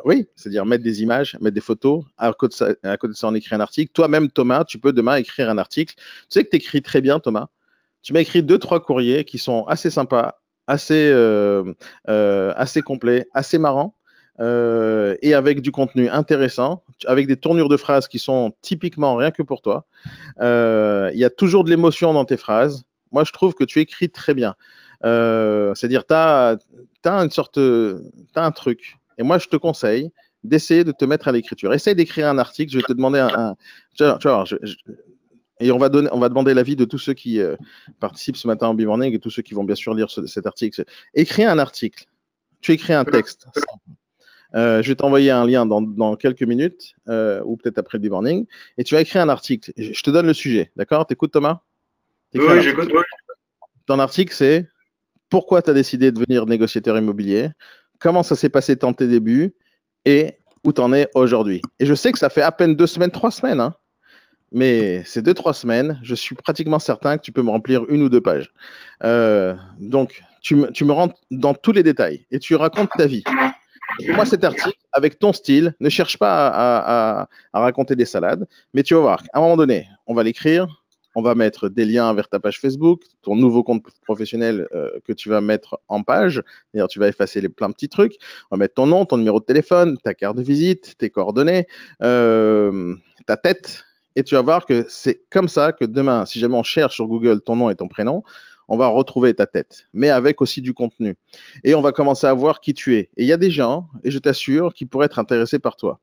[0.06, 2.04] oui, c'est-à-dire mettre des images, mettre des photos.
[2.17, 3.91] À côté, de ça, à côté de ça, on écrit un article.
[3.93, 5.95] Toi-même, Thomas, tu peux demain écrire un article.
[5.95, 7.48] Tu sais que tu écris très bien, Thomas.
[8.02, 10.38] Tu m'as écrit deux, trois courriers qui sont assez sympas,
[10.70, 11.74] assez, euh,
[12.10, 13.96] euh, assez complet, assez marrant.
[14.40, 19.32] Euh, et avec du contenu intéressant, avec des tournures de phrases qui sont typiquement rien
[19.32, 19.86] que pour toi.
[20.40, 22.86] Il y a toujours de l'émotion dans tes phrases.
[23.12, 24.56] Moi, je trouve que tu écris très bien.
[25.04, 26.58] C'est-à-dire, tu as,
[27.04, 28.98] une sorte, as un truc.
[29.18, 30.10] Et moi, je te conseille
[30.46, 31.74] d'essayer de te mettre à l'écriture.
[31.74, 32.72] Essaye d'écrire un article.
[32.72, 33.56] Je vais te demander un.
[33.98, 34.56] tu vois, je,
[35.60, 37.56] et on va, donner, on va demander l'avis de tous ceux qui euh,
[38.00, 40.86] participent ce matin en B-Morning et tous ceux qui vont bien sûr lire cet article.
[41.13, 42.06] Écris un article.
[42.62, 43.48] Tu écris un texte.
[44.56, 48.45] Euh, je vais t'envoyer un lien dans, quelques minutes, euh, ou peut-être après le B-Morning,
[48.78, 49.72] et tu vas écrire un article.
[49.78, 51.06] Je te donne le sujet, d'accord?
[51.06, 51.60] T'écoutes Thomas?
[52.34, 52.91] Oui, j'écoute.
[53.86, 54.67] Ton article, c'est
[55.30, 57.50] pourquoi tu as décidé de devenir négociateur immobilier,
[58.00, 59.54] comment ça s'est passé dans tes débuts,
[60.06, 61.62] et où tu en es aujourd'hui?
[61.80, 63.76] Et je sais que ça fait à peine deux semaines, trois semaines, hein,
[64.52, 68.04] mais ces deux, trois semaines, je suis pratiquement certain que tu peux me remplir une
[68.04, 68.52] ou deux pages.
[69.04, 73.24] Euh, donc, tu me, tu rentres dans tous les détails et tu racontes ta vie.
[74.10, 78.84] moi, cet article, avec ton style, ne cherche pas à, à, raconter des salades, mais
[78.84, 80.68] tu vas voir, à un moment donné, on va l'écrire,
[81.16, 85.14] on va mettre des liens vers ta page Facebook, ton nouveau compte professionnel euh, que
[85.14, 86.42] tu vas mettre en page.
[86.74, 88.16] D'ailleurs, tu vas effacer les plein de petits trucs.
[88.52, 91.68] On va mettre ton nom, ton numéro de téléphone, ta carte de visite, tes coordonnées,
[92.04, 93.86] euh, ta tête,
[94.20, 97.08] et tu vas voir que c'est comme ça que demain, si jamais on cherche sur
[97.08, 98.22] Google ton nom et ton prénom,
[98.68, 101.16] on va retrouver ta tête, mais avec aussi du contenu.
[101.64, 103.10] Et on va commencer à voir qui tu es.
[103.16, 106.02] Et il y a des gens, et je t'assure, qui pourraient être intéressés par toi.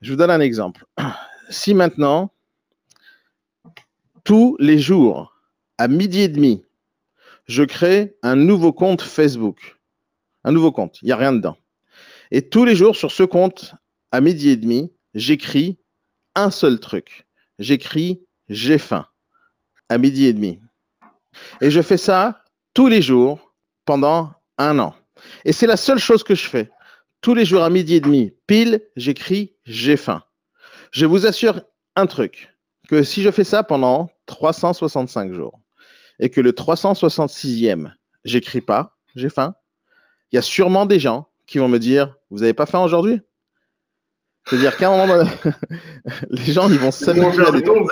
[0.00, 0.86] Je vous donne un exemple.
[1.50, 2.32] Si maintenant,
[4.24, 5.36] tous les jours,
[5.76, 6.64] à midi et demi,
[7.46, 9.76] je crée un nouveau compte Facebook,
[10.44, 11.58] un nouveau compte, il n'y a rien dedans.
[12.30, 13.74] Et tous les jours, sur ce compte,
[14.12, 15.78] à midi et demi, j'écris
[16.34, 17.26] un seul truc
[17.58, 19.06] j'écris j'ai faim
[19.88, 20.60] à midi et demi.
[21.60, 22.42] Et je fais ça
[22.74, 24.94] tous les jours pendant un an.
[25.44, 26.70] Et c'est la seule chose que je fais.
[27.20, 30.24] tous les jours à midi et demi, pile, j'écris j'ai faim.
[30.90, 31.62] Je vous assure
[31.94, 32.52] un truc,
[32.88, 35.60] que si je fais ça pendant 365 jours
[36.18, 37.92] et que le 366e,
[38.24, 39.54] j'écris pas, j'ai faim,
[40.32, 43.20] il y a sûrement des gens qui vont me dire Vous n'avez pas faim aujourd'hui?
[44.46, 45.30] C'est-à-dire qu'à un moment donné,
[46.30, 47.86] les gens ils vont s'habituer à des trucs.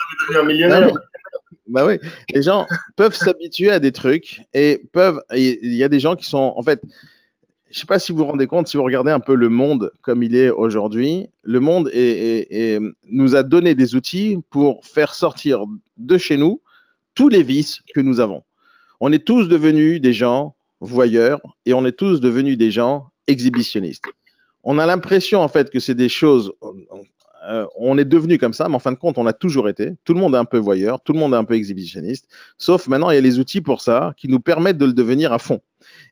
[1.68, 1.98] Bah oui,
[2.34, 5.20] les gens peuvent s'habituer à des trucs et peuvent.
[5.34, 6.82] Il y a des gens qui sont en fait
[7.70, 9.48] je ne sais pas si vous vous rendez compte, si vous regardez un peu le
[9.48, 11.88] monde comme il est aujourd'hui, le monde
[13.06, 15.64] nous a donné des outils pour faire sortir
[15.96, 16.60] de chez nous
[17.14, 18.42] tous les vices que nous avons.
[18.98, 24.04] On est tous devenus des gens voyeurs et on est tous devenus des gens exhibitionnistes.
[24.62, 26.52] On a l'impression en fait que c'est des choses,
[27.48, 29.92] euh, on est devenu comme ça, mais en fin de compte, on a toujours été.
[30.04, 32.86] Tout le monde est un peu voyeur, tout le monde est un peu exhibitionniste, sauf
[32.86, 35.38] maintenant, il y a les outils pour ça qui nous permettent de le devenir à
[35.38, 35.60] fond.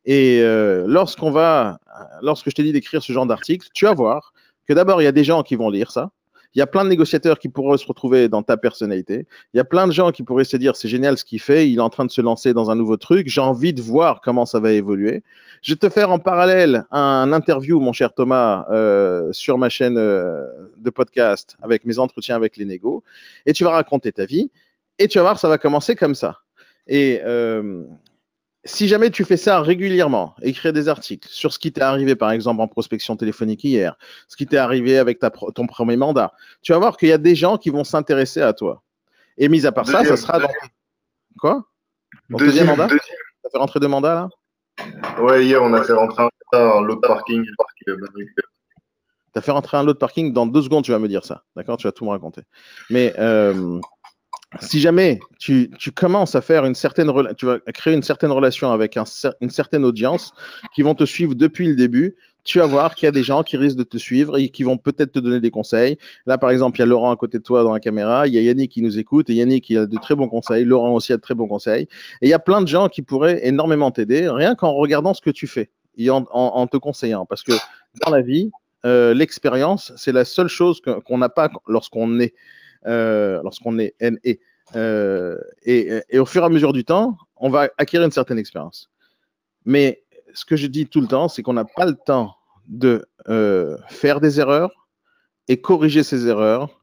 [0.05, 1.79] Et euh, lorsqu'on va,
[2.23, 4.33] lorsque je t'ai dit d'écrire ce genre d'article, tu vas voir
[4.67, 6.11] que d'abord, il y a des gens qui vont lire ça.
[6.55, 9.27] Il y a plein de négociateurs qui pourraient se retrouver dans ta personnalité.
[9.55, 11.71] Il y a plein de gens qui pourraient se dire c'est génial ce qu'il fait,
[11.71, 14.21] il est en train de se lancer dans un nouveau truc, j'ai envie de voir
[14.21, 15.23] comment ça va évoluer.
[15.63, 19.99] Je vais te faire en parallèle un interview, mon cher Thomas, euh, sur ma chaîne
[19.99, 20.47] euh,
[20.79, 23.03] de podcast avec mes entretiens avec les négos,
[23.47, 24.51] et tu vas raconter ta vie,
[24.99, 26.39] et tu vas voir, ça va commencer comme ça.
[26.87, 27.85] Et euh,
[28.65, 32.33] si jamais tu fais ça régulièrement, écrire des articles sur ce qui t'est arrivé, par
[32.33, 36.73] exemple, en prospection téléphonique hier, ce qui t'est arrivé avec ta, ton premier mandat, tu
[36.73, 38.83] vas voir qu'il y a des gens qui vont s'intéresser à toi.
[39.37, 40.51] Et mis à part ça, ça sera dans.
[41.39, 41.65] Quoi?
[42.31, 42.87] Deuxième, mandat?
[42.87, 44.29] as fait rentrer deux mandats là?
[45.21, 47.45] Ouais, hier, on a fait rentrer un lot de parking.
[47.87, 47.93] Tu
[49.35, 51.45] as fait rentrer un lot de parking dans deux secondes, tu vas me dire ça.
[51.57, 51.77] D'accord?
[51.77, 52.43] Tu vas tout me raconter.
[52.91, 53.15] Mais.
[53.19, 53.81] Euh,
[54.61, 57.13] si jamais tu, commences à faire une certaine,
[57.75, 58.97] créer une certaine relation avec
[59.41, 60.33] une certaine audience
[60.75, 63.43] qui vont te suivre depuis le début, tu vas voir qu'il y a des gens
[63.43, 65.99] qui risquent de te suivre et qui vont peut-être te donner des conseils.
[66.25, 68.33] Là, par exemple, il y a Laurent à côté de toi dans la caméra, il
[68.33, 70.95] y a Yannick qui nous écoute et Yannick qui a de très bons conseils, Laurent
[70.95, 71.89] aussi a de très bons conseils.
[72.23, 75.21] Et il y a plein de gens qui pourraient énormément t'aider rien qu'en regardant ce
[75.21, 77.27] que tu fais et en, te conseillant.
[77.27, 77.53] Parce que
[78.03, 78.51] dans la vie,
[78.87, 82.35] euh, l'expérience, c'est la seule chose qu'on n'a pas lorsqu'on est
[83.43, 84.19] lorsqu'on est NE.
[84.77, 88.39] Euh, et, et, au fur et à mesure du temps, on va acquérir une certaine
[88.39, 88.91] expérience.
[89.65, 92.35] Mais ce que je dis tout le temps, c'est qu'on n'a pas le temps
[92.67, 94.89] de euh, faire des erreurs
[95.49, 96.83] et corriger ces erreurs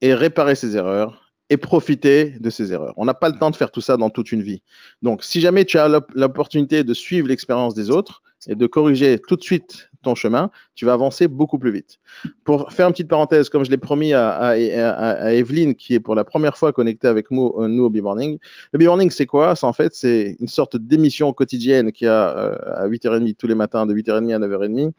[0.00, 1.21] et réparer ces erreurs
[1.52, 2.94] et profiter de ces erreurs.
[2.96, 4.62] On n'a pas le temps de faire tout ça dans toute une vie.
[5.02, 9.36] Donc, si jamais tu as l'opportunité de suivre l'expérience des autres et de corriger tout
[9.36, 11.98] de suite ton chemin, tu vas avancer beaucoup plus vite.
[12.42, 16.14] Pour faire une petite parenthèse, comme je l'ai promis à, à, Evelyne, qui est pour
[16.14, 18.38] la première fois connectée avec nous, euh, nous au B-Morning.
[18.72, 19.54] Le B-Morning, c'est quoi?
[19.54, 23.54] C'est en fait, c'est une sorte d'émission quotidienne qui a euh, à 8h30 tous les
[23.54, 24.92] matins, de 8h30 à 9h30,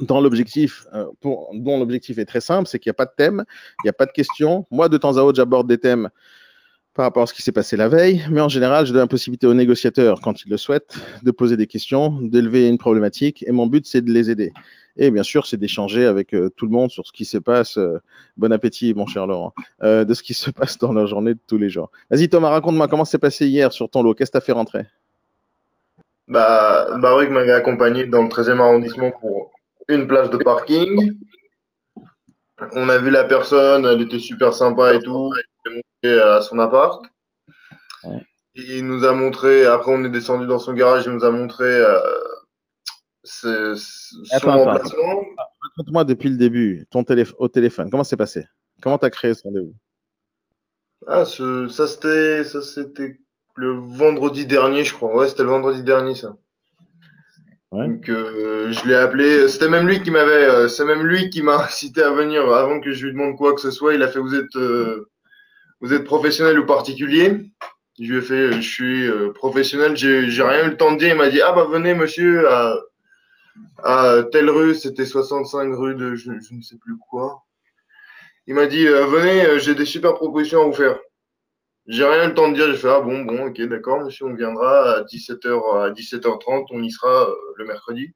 [0.00, 3.44] dans l'objectif, euh, dont l'objectif est très simple, c'est qu'il n'y a pas de thème,
[3.82, 4.66] il n'y a pas de questions.
[4.70, 6.10] Moi, de temps à autre, j'aborde des thèmes
[6.94, 9.08] par rapport à ce qui s'est passé la veille, mais en général, je donne la
[9.08, 13.52] possibilité aux négociateurs, quand ils le souhaitent, de poser des questions, d'élever une problématique, et
[13.52, 14.52] mon but, c'est de les aider.
[14.96, 17.78] Et bien sûr, c'est d'échanger avec euh, tout le monde sur ce qui se passe.
[17.78, 18.00] Euh,
[18.36, 19.52] bon appétit, mon cher Laurent,
[19.82, 21.90] de ce qui se passe dans la journée de tous les jours.
[22.10, 24.14] Vas-y, Thomas, raconte-moi comment s'est passé hier sur ton lot?
[24.14, 24.86] Qu'est-ce que tu as fait rentrer?
[26.28, 29.50] Bah, Baruch m'avait accompagné dans le 13e arrondissement pour
[29.88, 31.18] une place de parking.
[32.72, 35.32] On a vu la personne, elle était super sympa et tout
[36.04, 37.04] à son appart.
[38.54, 41.64] Il nous a montré, après on est descendu dans son garage, il nous a montré
[41.64, 41.98] euh,
[43.24, 45.24] son emplacement.
[45.76, 47.04] Raconte-moi depuis le début, ton
[47.38, 48.46] au téléphone, comment c'est passé?
[48.80, 49.74] Comment tu as créé ce rendez-vous?
[51.06, 53.18] Ah, c'était, ça, c'était
[53.56, 55.14] le vendredi dernier, je crois.
[55.14, 56.36] Ouais, c'était le vendredi dernier, ça.
[57.74, 59.48] Donc, euh, je l'ai appelé.
[59.48, 62.80] C'était même lui qui m'avait, euh, c'est même lui qui m'a incité à venir avant
[62.80, 63.94] que je lui demande quoi que ce soit.
[63.94, 64.56] Il a fait, vous êtes,
[65.80, 67.50] vous êtes professionnel ou particulier?
[68.00, 71.10] Je lui ai fait, je suis euh, professionnel, j'ai rien eu le temps de dire.
[71.10, 72.48] Il m'a dit, ah bah venez monsieur
[73.84, 77.44] à, telle rue, c'était 65 rue de je, ne sais plus quoi.
[78.46, 80.98] Il m'a dit, euh, venez, euh, j'ai des super propositions à vous faire.
[81.86, 84.26] J'ai rien eu le temps de dire, j'ai fait, ah bon, bon, ok, d'accord, monsieur,
[84.26, 88.14] on viendra à 17h, à 17h30, on y sera le mercredi.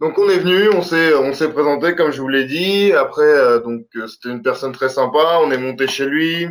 [0.00, 2.92] Donc on est venu, on s'est on s'est présenté comme je vous l'ai dit.
[2.92, 5.38] Après euh, donc euh, c'était une personne très sympa.
[5.42, 6.48] On est monté chez lui.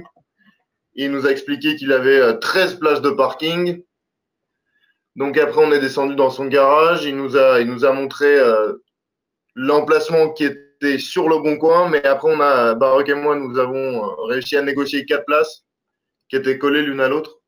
[0.93, 3.83] Il nous a expliqué qu'il avait 13 euh, places de parking.
[5.17, 7.03] Donc après on est descendu dans son garage.
[7.03, 8.37] Il nous a il nous a montré
[9.55, 11.89] l'emplacement qui était sur le bon coin.
[11.89, 15.65] Mais après on a Baroque et moi nous avons réussi à négocier quatre places
[16.29, 17.39] qui étaient collées l'une à l'autre.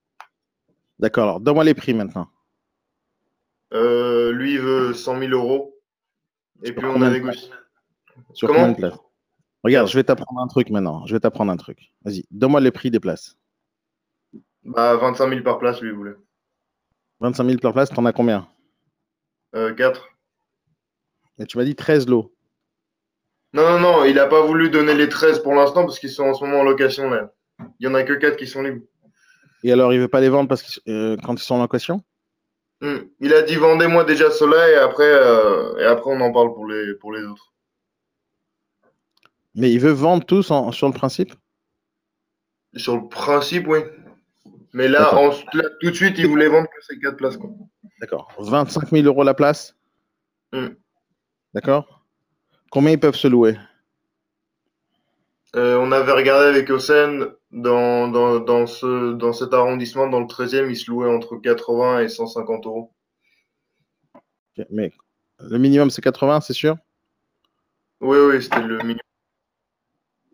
[0.99, 1.23] D'accord.
[1.23, 2.29] Alors donne-moi les prix maintenant.
[3.73, 5.79] Euh, lui, il veut 100 000 euros.
[6.63, 7.49] Et puis on a négocié.
[8.33, 8.97] Sur combien de places
[9.63, 11.05] Regarde, je vais t'apprendre un truc maintenant.
[11.05, 11.91] Je vais t'apprendre un truc.
[12.03, 13.37] Vas-y, donne-moi les prix des places.
[14.63, 16.15] Bah, 25 000 par place, lui, il voulait.
[17.21, 18.47] 25 000 par place, t'en as combien?
[19.55, 20.09] Euh, 4.
[21.39, 22.32] Et tu m'as dit 13 lots.
[23.53, 26.23] Non, non, non, il n'a pas voulu donner les 13 pour l'instant parce qu'ils sont
[26.23, 27.09] en ce moment en location.
[27.09, 27.31] Là.
[27.79, 28.81] Il n'y en a que 4 qui sont libres.
[29.63, 31.61] Et alors, il ne veut pas les vendre parce que, euh, quand ils sont en
[31.61, 32.03] location?
[32.81, 32.97] Hmm.
[33.19, 36.67] Il a dit vendez-moi déjà cela et après, euh, et après on en parle pour
[36.67, 37.53] les, pour les autres.
[39.55, 41.33] Mais il veut vendre tous sur le principe?
[42.75, 43.79] Sur le principe, oui.
[44.73, 45.11] Mais là,
[45.79, 47.37] tout de suite, il voulait vendre que ces 4 places.
[48.01, 48.33] D'accord.
[48.39, 49.77] 25 000 euros la place?
[50.51, 50.69] Hmm.
[51.53, 52.02] D'accord
[52.73, 53.55] Combien ils peuvent se louer?
[55.55, 60.71] Euh, On avait regardé avec Osen, dans, dans, ce, dans cet arrondissement, dans le 13e,
[60.71, 62.91] ils se louaient entre 80 et 150 euros.
[64.71, 64.91] mais
[65.37, 66.75] le minimum, c'est 80, c'est sûr?
[68.01, 69.01] Oui, oui, c'était le minimum.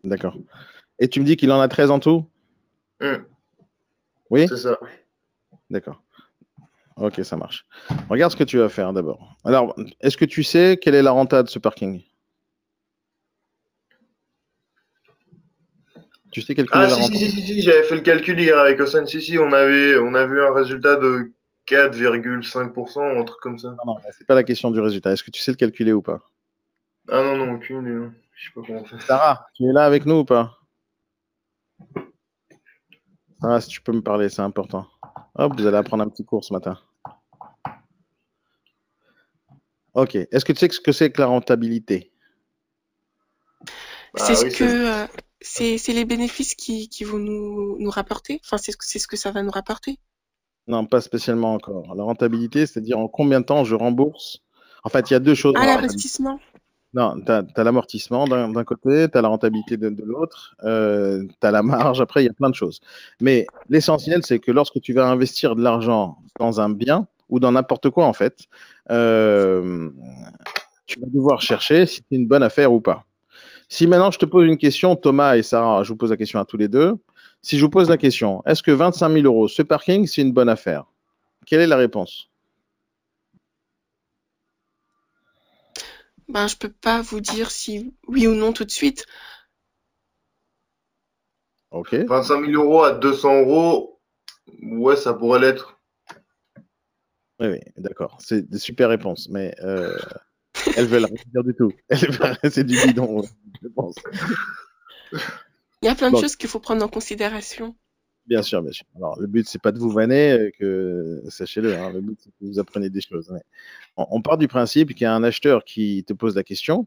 [0.02, 0.34] D'accord.
[0.98, 2.24] Et tu me dis qu'il en a 13 en tout?
[3.02, 3.16] Hmm.
[4.30, 4.48] Oui?
[4.48, 4.78] C'est ça.
[5.68, 6.02] D'accord.
[6.96, 7.66] Ok, ça marche.
[8.08, 9.36] Regarde ce que tu vas faire d'abord.
[9.44, 12.02] Alors, est-ce que tu sais quelle est la renta de ce parking?
[16.30, 18.80] Tu sais calculer ah, la si, si, si, si, j'avais fait le calcul hier avec
[18.80, 19.06] Osan.
[19.06, 21.32] Si, si, on avait, on a vu un résultat de
[21.66, 23.68] 4,5% ou un truc comme ça.
[23.68, 25.12] Non, non, c'est pas la question du résultat.
[25.12, 26.20] Est-ce que tu sais le calculer ou pas?
[27.08, 28.16] Ah non, non, aucune idée.
[28.34, 29.02] Je sais pas comment faire.
[29.02, 30.56] Sarah, tu es là avec nous ou pas?
[33.40, 34.86] Sarah, si tu peux me parler, c'est important.
[35.34, 36.78] Hop, vous allez apprendre un petit cours ce matin.
[39.94, 40.14] Ok.
[40.14, 42.12] Est-ce que tu sais ce que c'est que la rentabilité?
[44.16, 45.06] C'est bah ce que euh,
[45.40, 48.40] c'est les bénéfices qui, vont nous, nous rapporter?
[48.44, 49.98] Enfin, c'est ce, ce que ça va nous rapporter?
[50.66, 51.94] Non, pas spécialement encore.
[51.94, 54.40] La rentabilité, c'est-à-dire en combien de temps je rembourse?
[54.84, 55.54] En fait, il y a deux choses.
[55.56, 56.38] Ah, l'investissement?
[56.92, 61.52] Non, tu as, l'amortissement d'un côté, tu as la rentabilité de, l'autre, euh, tu as
[61.52, 62.80] la marge, après, il y a plein de choses.
[63.20, 67.52] Mais l'essentiel, c'est que lorsque tu vas investir de l'argent dans un bien ou dans
[67.52, 68.46] n'importe quoi, en fait,
[68.90, 69.88] euh,
[70.86, 73.04] tu vas devoir chercher si c'est une bonne affaire ou pas.
[73.72, 76.40] Si maintenant je te pose une question, Thomas et Sarah, je vous pose la question
[76.40, 76.96] à tous les deux.
[77.40, 80.32] Si je vous pose la question, est-ce que 25 000 euros, ce parking, c'est une
[80.32, 80.86] bonne affaire?
[81.46, 82.28] Quelle est la réponse?
[86.28, 89.06] Ben, Je ne peux pas vous dire si oui ou non tout de suite.
[91.70, 91.94] Ok.
[91.94, 94.00] 25 000 euros à 200 euros,
[94.62, 95.78] ouais, ça pourrait l'être.
[97.38, 98.18] Oui, oui, d'accord.
[98.20, 99.96] C'est des super réponses, mais euh,
[100.76, 101.72] elles veulent rien dire du tout.
[102.50, 103.22] C'est du bidon,
[103.62, 103.96] je pense.
[105.82, 107.74] Il y a plein de choses qu'il faut prendre en considération.
[108.26, 108.86] Bien sûr, bien sûr.
[108.96, 111.74] Alors, le but, c'est pas de vous vanner, euh, que sachez-le.
[111.74, 113.32] Hein, le but, c'est que vous appreniez des choses.
[113.96, 116.86] On, on, part du principe qu'il y a un acheteur qui te pose la question,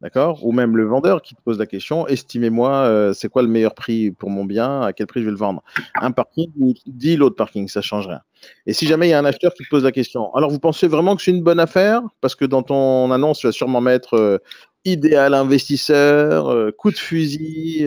[0.00, 0.46] D'accord?
[0.46, 3.74] Ou même le vendeur qui te pose la question estimez-moi, euh, c'est quoi le meilleur
[3.74, 5.64] prix pour mon bien À quel prix je vais le vendre?
[6.00, 8.20] Un parking ou dit l'autre parking, ça change rien.
[8.66, 10.60] Et si jamais il y a un acheteur qui te pose la question, alors vous
[10.60, 12.02] pensez vraiment que c'est une bonne affaire?
[12.20, 14.38] Parce que dans ton annonce, tu vas sûrement mettre euh,
[14.84, 17.84] idéal investisseur, euh, coup de fusil,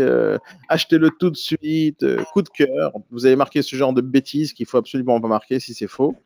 [0.68, 2.92] achetez-le tout de suite, coup de cœur.
[3.10, 6.18] Vous avez marqué ce genre de bêtises qu'il faut absolument pas marquer si c'est faux.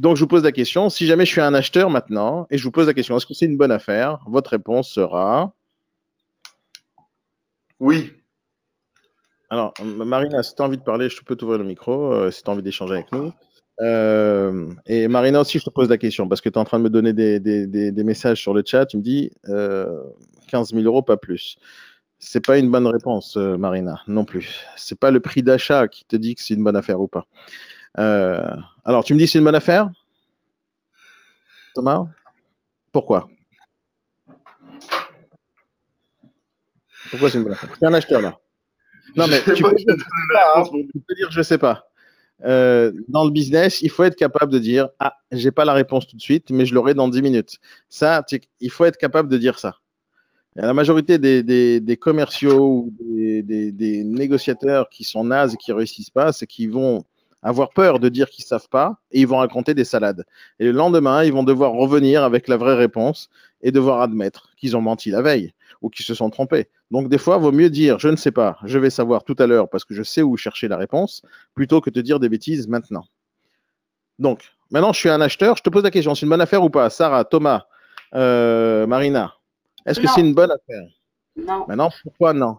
[0.00, 2.64] Donc, je vous pose la question, si jamais je suis un acheteur maintenant, et je
[2.64, 4.20] vous pose la question, est-ce que c'est une bonne affaire?
[4.26, 5.52] Votre réponse sera
[7.80, 8.10] Oui.
[9.50, 12.42] Alors, Marina, si tu as envie de parler, je peux t'ouvrir le micro, euh, si
[12.42, 13.30] tu as envie d'échanger avec nous.
[13.82, 16.78] Euh, et Marina aussi, je te pose la question, parce que tu es en train
[16.78, 21.02] de me donner des, messages sur le chat, tu me dis 15 euh, 000 euros,
[21.02, 21.58] pas plus.
[22.18, 24.64] C'est pas une bonne réponse, Marina, non plus.
[24.76, 27.26] C'est pas le prix d'achat qui te dit que c'est une bonne affaire ou pas.
[27.98, 29.90] Euh, alors, tu me dis c'est une bonne affaire
[31.74, 32.06] Thomas?
[32.92, 33.28] Pourquoi?
[37.10, 37.70] Pourquoi c'est une bonne affaire?
[37.78, 38.38] C'est un acheteur là.
[39.16, 41.90] Non, mais tu peux, dire, je sais pas.
[42.44, 46.06] Euh, dans le business, il faut être capable de dire Ah, j'ai pas la réponse
[46.06, 47.58] tout de suite, mais je l'aurai dans 10 minutes.
[47.88, 48.24] Ça,
[48.60, 49.78] il faut être capable de dire ça.
[50.54, 56.32] la majorité des, commerciaux ou des, des, négociateurs qui sont nazes et qui réussissent pas,
[56.32, 57.04] c'est qu'ils vont
[57.42, 60.24] avoir peur de dire qu'ils savent pas et ils vont raconter des salades.
[60.58, 63.30] Et le lendemain, ils vont devoir revenir avec la vraie réponse
[63.62, 66.68] et devoir admettre qu'ils ont menti la veille ou qu'ils se sont trompés.
[66.90, 69.36] Donc des fois, il vaut mieux dire je ne sais pas, je vais savoir tout
[69.38, 71.22] à l'heure parce que je sais où chercher la réponse,
[71.54, 73.04] plutôt que de dire des bêtises maintenant.
[74.18, 76.62] Donc, maintenant, je suis un acheteur, je te pose la question, c'est une bonne affaire
[76.62, 76.90] ou pas?
[76.90, 77.66] Sarah, Thomas,
[78.14, 79.34] euh, Marina,
[79.86, 80.86] est-ce que c'est une bonne affaire?
[81.36, 81.64] Non.
[81.66, 82.58] Maintenant, pourquoi non?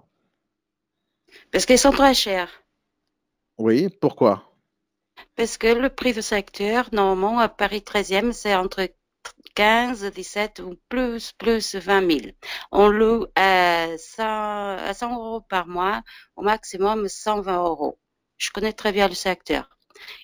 [1.52, 2.50] Parce qu'elles sont très chères.
[3.58, 4.51] Oui, pourquoi?
[5.36, 8.89] Parce que le prix de secteur, normalement, à Paris 13e, c'est entre
[9.55, 12.36] 15, 17 ou plus, plus 20 000.
[12.71, 14.23] On loue à 100,
[14.77, 16.01] à 100 euros par mois,
[16.36, 17.99] au maximum 120 euros.
[18.38, 19.69] Je connais très bien le secteur.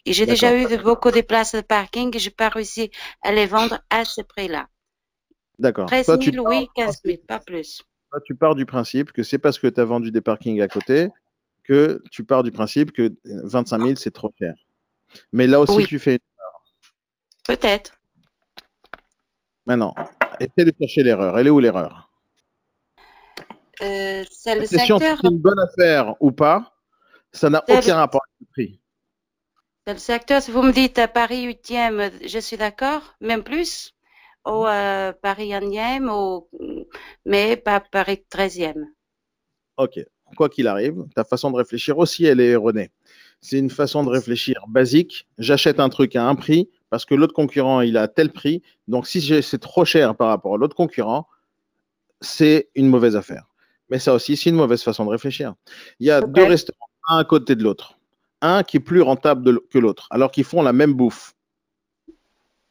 [0.06, 2.90] Et j'ai déjà eu de, beaucoup de places de parking et je n'ai pas réussi
[3.22, 4.68] à les vendre à ce prix-là.
[5.60, 5.88] D'accord.
[5.88, 7.84] 13 Toi, 000, tu oui, pars- 15 000, pas plus.
[8.12, 10.68] toi, tu pars du principe que c'est parce que tu as vendu des parkings à
[10.68, 11.10] côté
[11.64, 14.56] que tu pars du principe que 25 000, c'est trop cher.
[15.32, 15.86] Mais là aussi, Oui.
[15.88, 16.20] tu fais.
[17.46, 17.94] Peut-être.
[19.66, 19.94] Maintenant,
[20.40, 21.38] essaie de chercher l'erreur.
[21.40, 22.10] Elle est où l'erreur?
[23.82, 26.74] Euh, c'est le question, si secteur, c'est une bonne affaire ou pas,
[27.32, 28.82] ça n'a le- aucun rapport avec le prix.
[29.86, 30.42] c'est le secteur.
[30.42, 33.94] Si vous me dites à Paris 8e, je suis d'accord, même plus.
[34.48, 36.48] Ou euh, Paris 1e, ou...
[37.26, 38.86] mais pas Paris 13e.
[39.76, 40.00] Ok.
[40.36, 42.90] Quoi qu'il arrive, ta façon de réfléchir aussi, elle est erronée.
[43.42, 45.28] C'est une façon de réfléchir basique.
[45.38, 48.62] J'achète un truc à un prix parce que l'autre concurrent, il a tel prix.
[48.88, 51.28] Donc, si c'est trop cher par rapport à l'autre concurrent,
[52.22, 53.46] c'est une mauvaise affaire.
[53.90, 55.54] Mais ça aussi, c'est une mauvaise façon de réfléchir.
[56.00, 57.98] Il y a deux restaurants, un à côté de l'autre.
[58.42, 61.34] Un qui est plus rentable que l'autre, alors qu'ils font la même bouffe.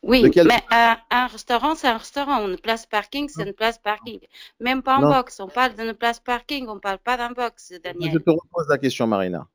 [0.02, 2.46] Oui, Lequel- mais un, un restaurant, c'est un restaurant.
[2.46, 4.20] Une place parking, c'est une place parking.
[4.60, 5.08] Même pas en Non.
[5.10, 5.40] box.
[5.40, 8.12] On parle d'une place parking, on parle pas d'un box, Je Daniel.
[8.22, 9.48] te repose la question, Marina.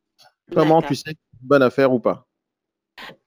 [0.49, 2.27] Comment tu sais que c'est une bonne affaire ou pas?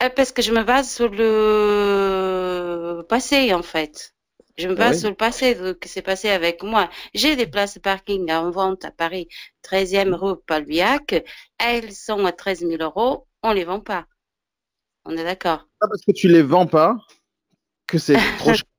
[0.02, 4.14] Euh, Parce que je me base sur le passé, en fait.
[4.56, 5.00] Je me Ah base oui?
[5.00, 6.88] sur le passé, de ce qui s'est passé avec moi.
[7.12, 9.28] J'ai des places de parking en vente à Paris,
[9.62, 11.24] 13e rue Palviac.
[11.58, 13.26] Elles sont à 13 000 euros.
[13.42, 14.06] On les vend pas.
[15.06, 15.66] On est d'accord.
[15.80, 16.96] Pas parce que tu les vends pas
[17.88, 18.64] que c'est trop cher.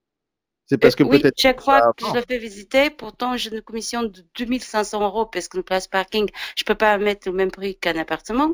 [0.68, 1.36] C'est parce que Euh, oui, peut-être.
[1.40, 5.48] chaque fois que je le fais visiter, pourtant j'ai une commission de 2500 euros parce
[5.48, 8.54] qu'une place parking, je peux pas mettre le même prix qu'un appartement.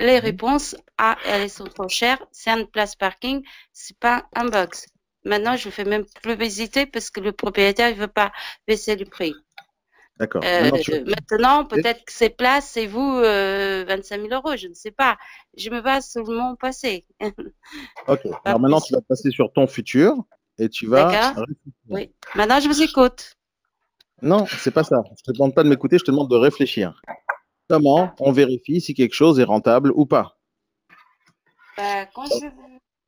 [0.00, 0.20] Les Mhm.
[0.24, 4.86] réponses, ah, elles sont trop chères, c'est une place parking, c'est pas un box.
[5.24, 8.32] Maintenant, je fais même plus visiter parce que le propriétaire, il veut pas
[8.66, 9.34] baisser le prix.
[10.18, 10.42] D'accord.
[10.44, 10.70] Euh,
[11.06, 15.16] Maintenant, peut-être que ces places, c'est vous, euh, 25 000 euros, je ne sais pas.
[15.56, 17.06] Je me base sur mon passé.
[18.08, 18.20] Ok.
[18.44, 20.14] Alors maintenant, tu vas passer sur ton futur
[20.58, 21.34] et tu vas.
[21.88, 22.10] Oui.
[22.34, 23.36] Maintenant, je vous écoute.
[24.22, 25.02] Non, c'est pas ça.
[25.18, 27.00] Je te demande pas de m'écouter, je te demande de réfléchir.
[27.68, 30.38] Comment on vérifie si quelque chose est rentable ou pas?
[31.76, 32.46] Bah, quand je,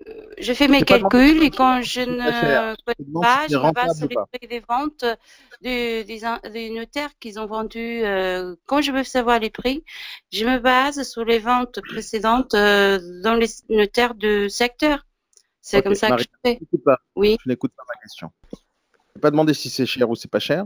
[0.09, 4.09] euh, je fais mes calculs et quand je ne connais pas, je me base sur
[4.09, 5.05] les prix des ventes
[5.63, 8.03] du- des, in- des notaires qu'ils ont vendus.
[8.05, 9.85] euh, quand je veux savoir les prix,
[10.33, 15.07] je me base sur les ventes précédentes euh, dans les notaires du secteur.
[15.69, 16.25] C'est comme ça Marie.
[16.27, 16.59] que je fais.
[16.61, 17.01] N'écoute pas.
[17.17, 18.31] Oui, Je n'écoute pas ma question.
[19.17, 20.65] Je pas demandé si c'est cher ou c'est pas cher.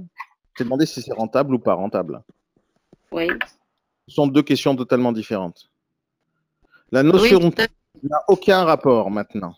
[0.58, 2.22] Je demandé si c'est rentable ou pas rentable.
[3.10, 3.28] oui.
[4.08, 5.70] Ce sont deux questions totalement différentes.
[6.90, 7.38] La notion
[8.02, 9.54] n'a aucun rapport maintenant.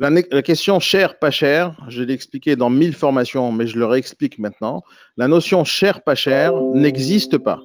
[0.00, 0.10] La,
[0.42, 4.82] question cher, pas cher, je l'ai expliqué dans mille formations, mais je le réexplique maintenant.
[5.16, 7.60] La notion cher, pas cher n'existe pas.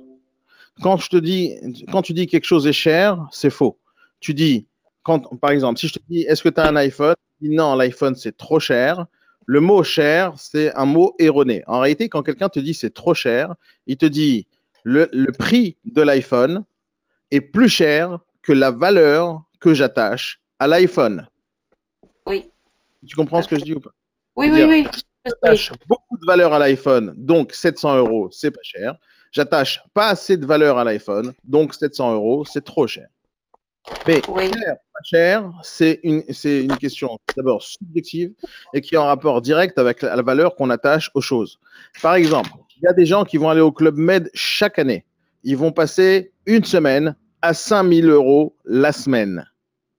[0.82, 1.56] Quand, je te dis,
[1.92, 3.80] quand tu dis quelque chose est cher, c'est faux.
[4.20, 4.68] Tu dis,
[5.04, 7.16] quand, par exemple, si je te dis est-ce que tu as un iPhone?
[7.42, 9.06] Dis non, l'iPhone c'est trop cher.
[9.46, 11.64] Le mot cher, c'est un mot erroné.
[11.68, 13.56] En réalité, quand quelqu'un te dit c'est trop cher,
[13.88, 14.48] il te dit
[14.84, 16.64] le, le prix de l'iPhone
[17.32, 21.28] est plus cher que la valeur que j'attache à l'iPhone.
[22.26, 22.50] Oui,
[23.06, 23.92] Tu comprends ce que je dis ou pas?
[24.36, 24.88] Oui, oui, oui.
[25.26, 28.96] J'attache beaucoup de valeur à l'iPhone, donc 700 euros, c'est pas cher.
[29.32, 33.08] J'attache pas assez de valeur à l'iPhone, donc 700 euros, c'est trop cher.
[34.08, 34.52] Mais Oui.
[34.54, 38.32] cher, pas cher, c'est une, c'est une question d'abord subjective
[38.74, 41.60] et qui est en rapport direct avec la, la valeur qu'on attache aux choses.
[42.02, 45.06] Par exemple, il y a des gens qui vont aller au Club Med chaque année.
[45.44, 49.46] Ils vont passer une semaine à 5000 euros la semaine.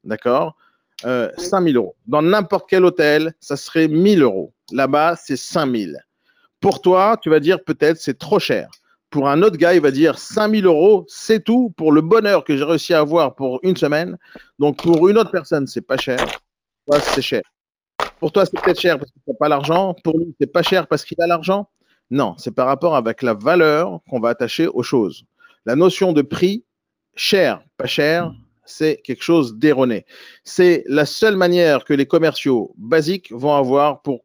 [0.04, 0.56] D'accord?
[1.04, 1.94] Euh, 5000 euros.
[2.06, 4.52] Dans n'importe quel hôtel, ça serait 1000 euros.
[4.72, 5.98] Là-bas, c'est 5000.
[6.60, 8.70] Pour toi, tu vas dire peut-être c'est trop cher.
[9.14, 12.56] Pour un autre gars, il va dire 5000 euros, c'est tout pour le bonheur que
[12.56, 14.18] j'ai réussi à avoir pour une semaine.
[14.58, 16.18] Donc pour une autre personne, c'est pas cher.
[17.00, 17.42] C'est cher.
[18.18, 19.94] Pour toi, c'est peut-être cher parce que tu n'as pas l'argent.
[20.02, 21.68] Pour lui, c'est pas cher parce qu'il a l'argent.
[22.10, 25.24] Non, c'est par rapport avec la valeur qu'on va attacher aux choses.
[25.64, 26.64] La notion de prix,
[27.14, 28.32] cher, pas cher,
[28.64, 30.06] c'est quelque chose d'erroné.
[30.42, 34.24] C'est la seule manière que les commerciaux basiques vont avoir pour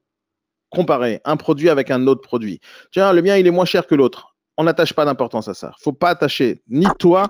[0.72, 2.60] comparer un produit avec un autre produit.
[2.92, 4.29] Tiens, le mien, il est moins cher que l'autre.
[4.60, 5.72] On n'attache pas d'importance à ça.
[5.80, 7.30] faut pas attacher ni toi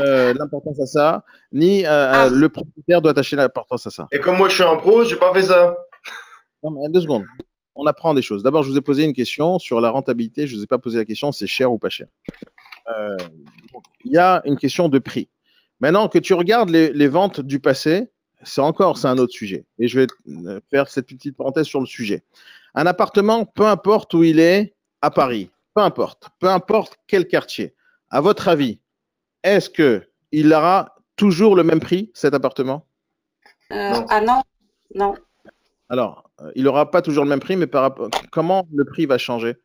[0.00, 2.28] euh, l'importance à ça, ni euh, Ah.
[2.30, 4.06] le propriétaire doit attacher l'importance à ça.
[4.12, 5.76] Et comme moi je suis un pro, j'ai pas fait ça.
[6.62, 7.24] Non, mais deux secondes.
[7.74, 8.44] On apprend des choses.
[8.44, 10.46] D'abord, je vous ai posé une question sur la rentabilité.
[10.46, 12.06] Je ne vous ai pas posé la question c'est cher ou pas cher.
[12.96, 13.16] Euh,
[14.04, 15.28] Il y a une question de prix.
[15.80, 18.08] Maintenant que tu regardes les, les ventes du passé,
[18.44, 19.66] c'est encore, c'est un autre sujet.
[19.80, 22.22] Et je vais euh, faire cette petite parenthèse sur le sujet.
[22.76, 27.74] Un appartement, peu importe où il est, à Paris, peu importe, peu importe quel quartier,
[28.10, 28.80] à votre avis,
[29.42, 32.86] est-ce que il aura toujours le même prix, cet appartement?
[33.72, 34.42] Euh, Ah non,
[34.94, 35.14] non.
[35.88, 39.06] Alors, euh, il n'aura pas toujours le même prix, mais par rapport, comment le prix
[39.06, 39.56] va changer?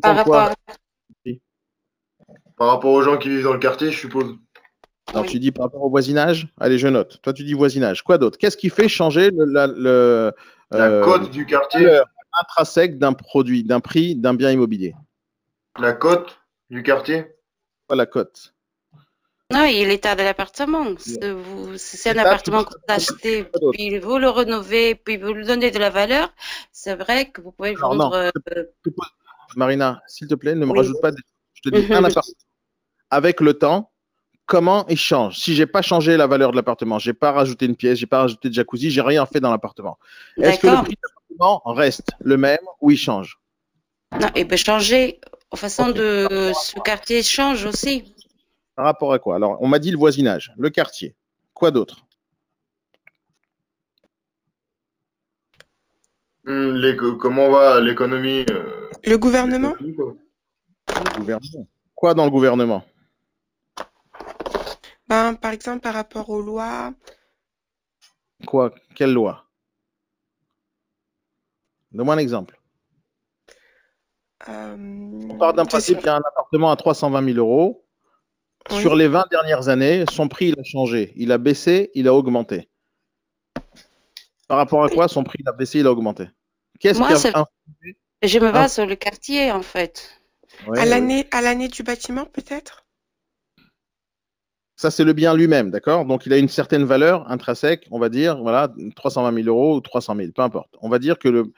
[0.00, 0.50] Par, rapport...
[2.56, 4.36] par rapport aux gens qui vivent dans le quartier, je suppose.
[5.08, 6.48] Alors, tu dis par rapport au voisinage?
[6.58, 7.20] Allez, je note.
[7.20, 8.02] Toi, tu dis voisinage.
[8.02, 8.38] Quoi d'autre?
[8.38, 10.32] Qu'est-ce qui fait changer le, la, le,
[10.70, 12.00] la euh, cote du quartier?
[12.40, 14.94] Intrinsèque d'un produit, d'un prix, d'un bien immobilier
[15.78, 17.26] La cote du quartier?
[17.86, 18.54] Pas la cote.
[19.52, 20.94] Non, il est l'état de l'appartement.
[20.98, 25.78] C'est un appartement que vous achetez, puis vous le rénovez, puis vous lui donnez de
[25.78, 26.32] la valeur.
[26.72, 28.14] C'est vrai que vous pouvez vendre.
[28.14, 28.30] Euh,
[29.54, 31.10] Marina, s'il te plaît, ne me rajoute pas.
[31.52, 32.34] Je te dis un appartement.
[33.10, 33.92] Avec le temps,
[34.46, 35.38] comment il change.
[35.38, 38.20] Si j'ai pas changé la valeur de l'appartement, j'ai pas rajouté une pièce, j'ai pas
[38.20, 39.98] rajouté de jacuzzi, j'ai rien fait dans l'appartement.
[40.36, 43.38] Est-ce que le prix de l'appartement reste le même ou il change?
[44.20, 45.20] Non, il peut changer.
[45.50, 48.14] En façon de ce quartier change aussi.
[48.74, 49.36] Par rapport à quoi?
[49.36, 51.14] Alors, on m'a dit le voisinage, le quartier.
[51.52, 52.04] Quoi d'autre?
[56.44, 56.76] Hmm,
[57.18, 59.74] Comment va l'économie euh, Le gouvernement?
[59.80, 59.92] Le
[61.16, 61.68] gouvernement.
[61.94, 62.84] Quoi dans le gouvernement?
[65.08, 66.92] Ben, par exemple, par rapport aux lois.
[68.46, 68.74] Quoi?
[68.94, 69.44] Quelle loi?
[71.92, 72.58] Donne-moi un exemple.
[74.48, 74.76] Euh,
[75.30, 77.86] On part d'un principe qu'il y a un appartement à 320 000 euros.
[78.70, 81.12] Sur les 20 dernières années, son prix il a changé.
[81.16, 82.70] Il a baissé, il a augmenté.
[84.48, 86.28] Par rapport à quoi son prix il a baissé, il a augmenté?
[86.80, 87.46] Qu'est-ce qui a...
[88.22, 90.20] Je me base sur le quartier en fait.
[90.74, 92.83] à l'année du bâtiment peut-être?
[94.76, 96.04] Ça, c'est le bien lui-même, d'accord?
[96.04, 99.80] Donc, il a une certaine valeur intrinsèque, on va dire, voilà, 320 000 euros ou
[99.80, 100.70] 300 000, peu importe.
[100.80, 101.52] On va dire que le.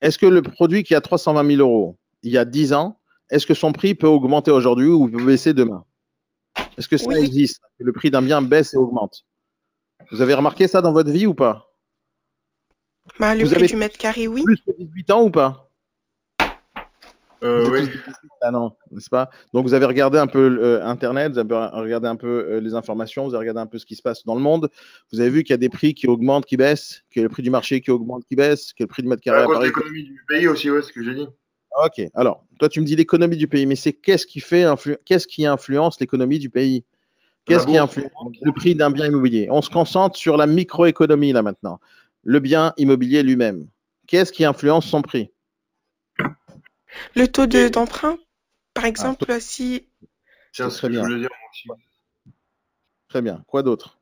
[0.00, 2.98] Est-ce que le produit qui a 320 000 euros il y a 10 ans,
[3.30, 5.84] est-ce que son prix peut augmenter aujourd'hui ou peut baisser demain?
[6.76, 7.62] Est-ce que ça existe?
[7.78, 9.24] Que le prix d'un bien baisse et augmente?
[10.10, 11.70] Vous avez remarqué ça dans votre vie ou pas?
[13.18, 14.42] Bah, Le prix du mètre carré, oui.
[14.44, 15.71] Plus que 18 ans ou pas?
[17.42, 17.88] Euh, oui.
[18.40, 19.30] Ah non, n'est-ce pas?
[19.52, 22.74] Donc vous avez regardé un peu euh, Internet, vous avez regardé un peu euh, les
[22.74, 24.68] informations, vous avez regardé un peu ce qui se passe dans le monde.
[25.12, 27.42] Vous avez vu qu'il y a des prix qui augmentent, qui baissent, que le prix
[27.42, 29.42] du marché qui augmente, qui baisse, que le prix du mètre carré.
[29.42, 31.28] À l'économie du pays aussi, ouais, ce que j'ai dit.
[31.84, 32.02] Ok.
[32.14, 34.66] Alors, toi, tu me dis l'économie du pays, mais c'est qu'est-ce qui fait,
[35.04, 36.84] qu'est-ce qui influence l'économie du pays?
[37.44, 39.48] Qu'est-ce qui influence le prix d'un bien immobilier?
[39.50, 41.80] On se concentre sur la microéconomie là maintenant.
[42.22, 43.66] Le bien immobilier lui-même.
[44.06, 45.30] Qu'est-ce qui influence son prix?
[47.14, 48.18] Le taux d'emprunt,
[48.74, 49.86] par ah, exemple, si.
[50.52, 51.30] C'est ce que je voulais dire
[53.08, 53.42] Très bien.
[53.46, 53.98] Quoi d'autre?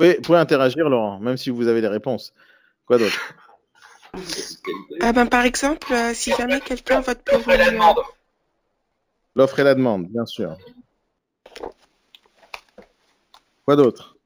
[0.00, 2.32] Oui, vous pouvez interagir, Laurent, même si vous avez des réponses.
[2.86, 3.34] Quoi d'autre?
[5.00, 7.38] Ah ben, Par exemple, euh, si jamais quelqu'un vote pour
[9.34, 10.56] L'offre et la demande, bien sûr.
[13.64, 14.16] Quoi d'autre?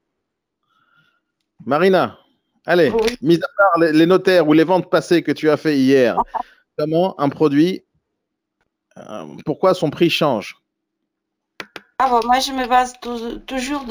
[1.65, 2.17] Marina
[2.65, 6.17] Allez, mis à part les, notaires ou les ventes passées que tu as fait hier,
[6.77, 7.83] comment un produit,
[8.97, 10.55] euh, pourquoi son prix change?
[11.99, 12.93] Ah moi, je me base
[13.45, 13.85] toujours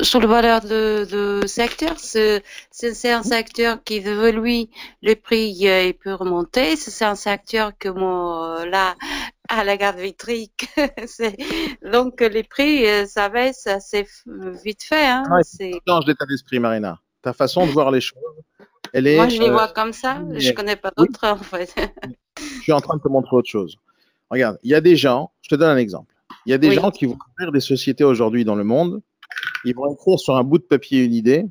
[0.00, 1.96] sur le valeur de, secteur.
[1.98, 2.42] C'est
[3.10, 4.68] un secteur qui évolue,
[5.02, 6.76] le prix euh, peut remonter.
[6.76, 8.94] C'est un secteur que moi, là,
[9.48, 10.68] à la garde vitrique,
[11.92, 14.06] donc les prix, euh, ça baisse assez
[14.64, 15.06] vite fait.
[15.06, 15.24] Hein.
[15.86, 18.18] change d'état d'esprit, Marina ta façon de voir les choses,
[18.92, 19.16] elle est.
[19.16, 20.22] Moi, je les vois euh, comme ça.
[20.34, 21.74] Je connais pas d'autres, en fait.
[22.36, 23.76] je suis en train de te montrer autre chose.
[24.30, 26.14] Regarde, il y a des gens, je te donne un exemple.
[26.46, 29.02] Il y a des gens qui vont ouvrir des sociétés aujourd'hui dans le monde.
[29.64, 31.44] Ils vont écrire sur un bout de papier une idée.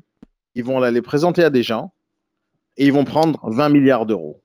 [0.54, 1.92] Ils vont la les présenter à des gens
[2.76, 4.42] et ils vont prendre 20 milliards d'euros.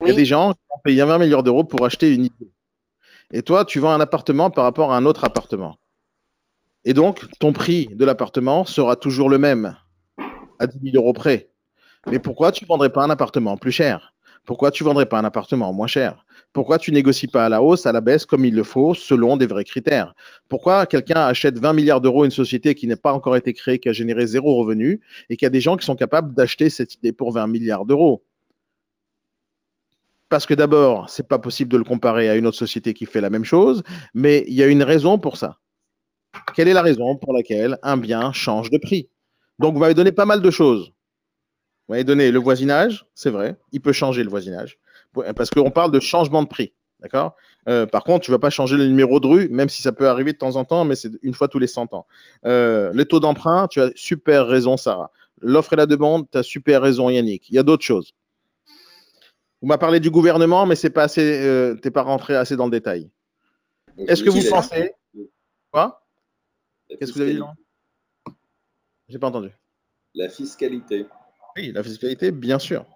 [0.00, 2.50] Il y a des gens qui vont payer 20 milliards d'euros pour acheter une idée.
[3.32, 5.78] Et toi, tu vends un appartement par rapport à un autre appartement.
[6.84, 9.76] Et donc, ton prix de l'appartement sera toujours le même,
[10.58, 11.50] à 10 000 euros près.
[12.10, 14.14] Mais pourquoi tu ne vendrais pas un appartement plus cher?
[14.44, 16.26] Pourquoi tu ne vendrais pas un appartement moins cher?
[16.52, 19.38] Pourquoi tu négocies pas à la hausse, à la baisse, comme il le faut, selon
[19.38, 20.14] des vrais critères?
[20.50, 23.88] Pourquoi quelqu'un achète 20 milliards d'euros une société qui n'a pas encore été créée, qui
[23.88, 26.94] a généré zéro revenu, et qu'il y a des gens qui sont capables d'acheter cette
[26.94, 28.22] idée pour 20 milliards d'euros?
[30.28, 33.06] Parce que d'abord, ce n'est pas possible de le comparer à une autre société qui
[33.06, 33.82] fait la même chose,
[34.12, 35.58] mais il y a une raison pour ça.
[36.54, 39.08] Quelle est la raison pour laquelle un bien change de prix?
[39.58, 40.92] Donc, vous m'avez donné pas mal de choses.
[41.86, 44.78] Vous m'avez donné le voisinage, c'est vrai, il peut changer le voisinage,
[45.36, 46.72] parce qu'on parle de changement de prix.
[47.00, 47.36] D'accord?
[47.68, 49.92] Euh, Par contre, tu ne vas pas changer le numéro de rue, même si ça
[49.92, 52.06] peut arriver de temps en temps, mais c'est une fois tous les 100 ans.
[52.46, 55.10] Euh, les taux d'emprunt, tu as super raison, Sarah.
[55.42, 57.50] L'offre et la demande, tu as super raison, Yannick.
[57.50, 58.14] Il y a d'autres choses.
[59.60, 62.64] Vous m'avez parlé du gouvernement, mais c'est pas assez, euh, t'es pas rentré assez dans
[62.64, 63.10] le détail.
[63.98, 64.92] Est-ce que vous pensez
[65.70, 66.03] Quoi?
[66.88, 67.40] Qu'est-ce que vous avez dit
[69.08, 69.50] J'ai pas entendu.
[70.14, 71.06] La fiscalité.
[71.56, 72.86] Oui, la fiscalité, bien sûr.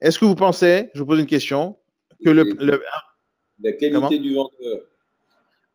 [0.00, 1.78] Est-ce que vous pensez, je vous pose une question,
[2.24, 2.44] que le,
[3.62, 4.80] la qualité du vendeur.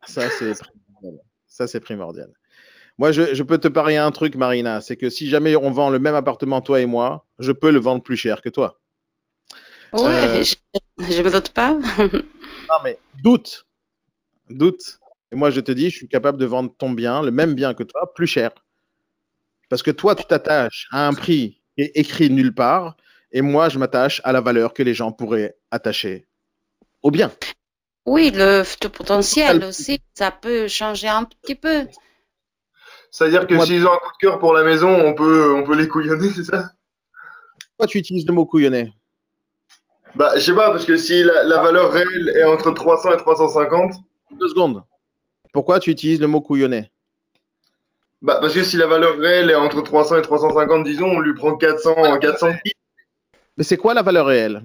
[0.06, 1.24] Ça c'est primordial.
[1.46, 2.32] Ça c'est primordial.
[2.98, 5.90] Moi, je, je, peux te parier un truc, Marina, c'est que si jamais on vend
[5.90, 8.80] le même appartement, toi et moi, je peux le vendre plus cher que toi.
[9.92, 11.74] Ouais, euh, je ne me doute pas.
[11.74, 13.66] non, mais doute.
[14.48, 14.98] Doute.
[15.32, 17.74] Et moi, je te dis, je suis capable de vendre ton bien, le même bien
[17.74, 18.50] que toi, plus cher.
[19.68, 22.96] Parce que toi, tu t'attaches à un prix qui est écrit nulle part,
[23.32, 26.26] et moi, je m'attache à la valeur que les gens pourraient attacher
[27.02, 27.32] au bien.
[28.06, 31.86] Oui, le potentiel aussi, ça peut changer un petit peu.
[33.10, 35.76] C'est-à-dire que s'ils ont un coup de cœur pour la maison, on peut, on peut
[35.76, 36.70] les couillonner, c'est ça?
[37.70, 38.92] Pourquoi tu utilises le mot couillonner
[40.16, 43.96] bah, je sais pas, parce que si la, valeur réelle est entre 300 et 350.
[44.40, 44.82] Deux secondes.
[45.52, 46.90] Pourquoi tu utilises le mot couillonner
[48.22, 51.34] Bah, parce que si la valeur réelle est entre 300 et 350, disons, on lui
[51.34, 52.52] prend 400, 400.
[53.56, 54.62] Mais c'est quoi la valeur réelle?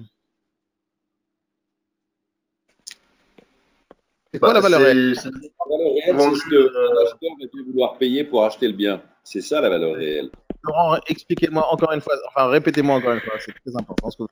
[4.32, 5.14] C'est quoi la valeur réelle?
[5.14, 9.02] La valeur réelle, c'est ce que l'acheteur va vouloir payer pour acheter le bien.
[9.24, 10.30] C'est ça la valeur réelle.
[10.64, 14.22] Laurent, expliquez-moi encore une fois, enfin répétez-moi encore une fois, c'est très important ce que
[14.22, 14.28] vous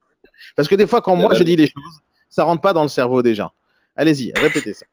[0.56, 2.88] parce que des fois, quand moi je dis les choses, ça rentre pas dans le
[2.88, 3.50] cerveau des gens.
[3.96, 4.86] Allez-y, répétez ça.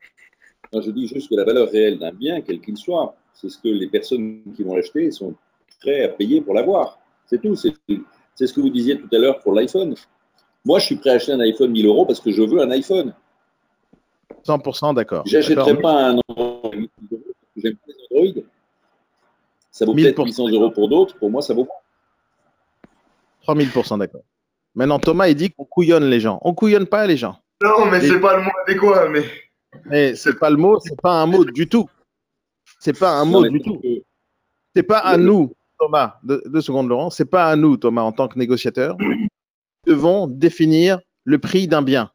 [0.74, 3.68] Je dis juste que la valeur réelle d'un bien, quel qu'il soit, c'est ce que
[3.68, 5.36] les personnes qui vont l'acheter sont
[5.82, 7.00] prêtes à payer pour l'avoir.
[7.26, 7.56] C'est tout.
[7.56, 9.96] C'est ce que vous disiez tout à l'heure pour l'iPhone.
[10.66, 12.72] Moi, je suis prêt à acheter un iPhone 1000 euros parce que je veux un
[12.72, 13.14] iPhone.
[14.46, 15.24] 100% d'accord.
[15.26, 16.72] J'achèterai pas un Android.
[17.56, 18.44] J'aime pas les Android.
[19.72, 21.18] Ça vaut peut-être 800 euros pour d'autres.
[21.18, 21.82] Pour moi, ça vaut pas.
[23.54, 24.22] 3000% d'accord.
[24.76, 26.40] Maintenant, Thomas, il dit qu'on couillonne les gens.
[26.44, 27.38] On couillonne pas les gens.
[27.64, 29.10] Non, mais c'est pas le mot adéquat.
[29.10, 29.24] Mais,
[29.86, 31.90] mais c'est pas le mot, c'est pas un mot du tout.
[32.80, 33.82] C'est pas un mot du tout.
[34.76, 38.28] C'est pas à nous, Thomas, deux, secondes, Laurent, c'est pas à nous, Thomas, en tant
[38.28, 38.96] que négociateur,
[39.86, 42.12] devons définir le prix d'un bien.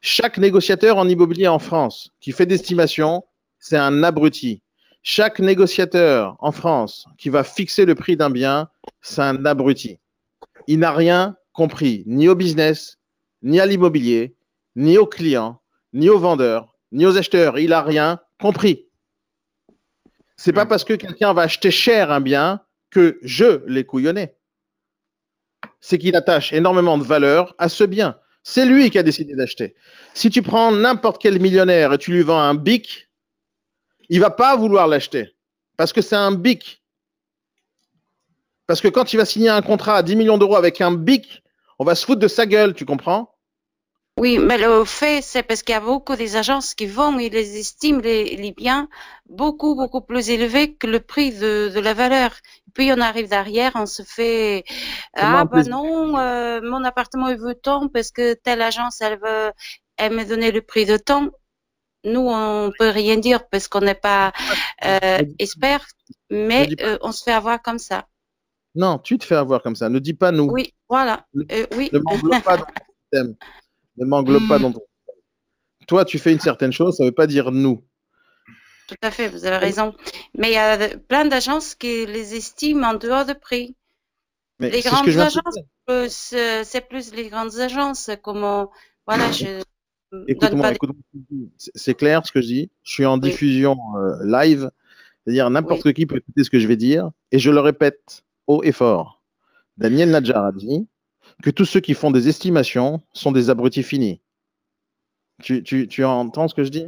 [0.00, 3.24] Chaque négociateur en immobilier en France qui fait d'estimation,
[3.58, 4.62] c'est un abruti.
[5.02, 8.68] Chaque négociateur en France qui va fixer le prix d'un bien,
[9.00, 9.98] c'est un abruti.
[10.66, 12.98] Il n'a rien compris ni au business,
[13.42, 14.36] ni à l'immobilier,
[14.76, 15.60] ni aux clients,
[15.92, 17.58] ni aux vendeurs, ni aux acheteurs.
[17.58, 18.86] Il n'a rien compris.
[20.36, 22.60] C'est pas parce que quelqu'un va acheter cher un bien
[22.90, 24.34] que je l'ai couillonné.
[25.80, 28.18] C'est qu'il attache énormément de valeur à ce bien.
[28.42, 29.74] C'est lui qui a décidé d'acheter.
[30.14, 33.10] Si tu prends n'importe quel millionnaire et tu lui vends un bic,
[34.08, 35.36] il va pas vouloir l'acheter
[35.76, 36.82] parce que c'est un bic.
[38.66, 41.42] Parce que quand il va signer un contrat à 10 millions d'euros avec un BIC,
[41.78, 43.34] on va se foutre de sa gueule, tu comprends?
[44.20, 47.30] Oui, mais le fait, c'est parce qu'il y a beaucoup des agences qui vont et
[47.30, 48.86] les estiment les, biens
[49.30, 52.32] beaucoup, beaucoup plus élevés que le prix de, la valeur.
[52.74, 54.64] Puis on arrive derrière, on se fait
[55.14, 59.52] Ah ben non, euh, mon appartement il veut tant parce que telle agence elle veut
[59.96, 61.28] elle me donner le prix de temps.
[62.04, 64.32] Nous, on peut rien dire parce qu'on n'est pas
[64.84, 65.86] euh, expert,
[66.28, 68.06] mais euh, on se fait avoir comme ça.
[68.74, 69.88] Non, tu te fais avoir comme ça.
[69.88, 70.48] Ne dis pas nous.
[70.50, 71.26] Oui, voilà.
[71.52, 71.88] Euh, oui.
[71.92, 72.72] Ne pas dans ton
[73.12, 73.36] système.
[74.00, 74.80] Ne m'englobe pas dans ton.
[75.86, 77.82] Toi, tu fais une certaine chose, ça ne veut pas dire nous.
[78.88, 79.94] Tout à fait, vous avez raison.
[80.36, 83.76] Mais il y a plein d'agences qui les estiment en dehors de prix.
[84.58, 88.10] Mais les grandes agences, euh, c'est plus les grandes agences.
[88.22, 88.70] Comment,
[89.06, 89.62] voilà, je.
[90.28, 90.72] Écoute-moi,
[91.58, 92.70] c'est clair ce que je dis.
[92.82, 94.70] Je suis en diffusion euh, live,
[95.24, 98.62] c'est-à-dire n'importe qui peut écouter ce que je vais dire, et je le répète haut
[98.64, 99.22] et fort.
[99.76, 100.88] Daniel Nadjar a dit
[101.42, 104.20] que tous ceux qui font des estimations sont des abrutis finis.
[105.42, 106.86] Tu, tu, tu entends ce que je dis?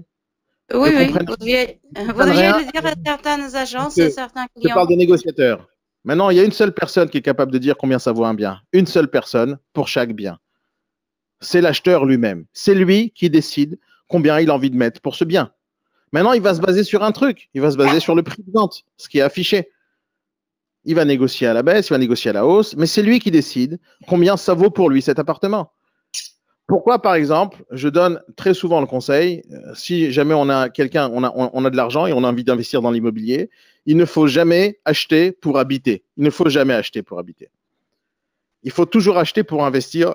[0.72, 1.08] Oui, oui.
[1.08, 4.70] Vous devriez, le dire à certaines agences et certains clients.
[4.70, 5.68] Je parle des négociateurs.
[6.04, 8.24] Maintenant, il y a une seule personne qui est capable de dire combien ça vaut
[8.24, 8.60] un bien.
[8.72, 10.38] Une seule personne pour chaque bien.
[11.40, 12.46] C'est l'acheteur lui-même.
[12.52, 13.78] C'est lui qui décide
[14.08, 15.52] combien il a envie de mettre pour ce bien.
[16.12, 17.48] Maintenant, il va se baser sur un truc.
[17.54, 19.70] Il va se baser sur le prix de vente, ce qui est affiché
[20.84, 23.20] il va négocier à la baisse, il va négocier à la hausse, mais c'est lui
[23.20, 23.78] qui décide
[24.08, 25.72] combien ça vaut pour lui cet appartement.
[26.66, 31.10] Pourquoi, par exemple, je donne très souvent le conseil, euh, si jamais on a quelqu'un,
[31.12, 33.50] on a, on a de l'argent et on a envie d'investir dans l'immobilier,
[33.84, 36.04] il ne faut jamais acheter pour habiter.
[36.16, 37.50] Il ne faut jamais acheter pour habiter.
[38.62, 40.14] Il faut toujours acheter pour investir.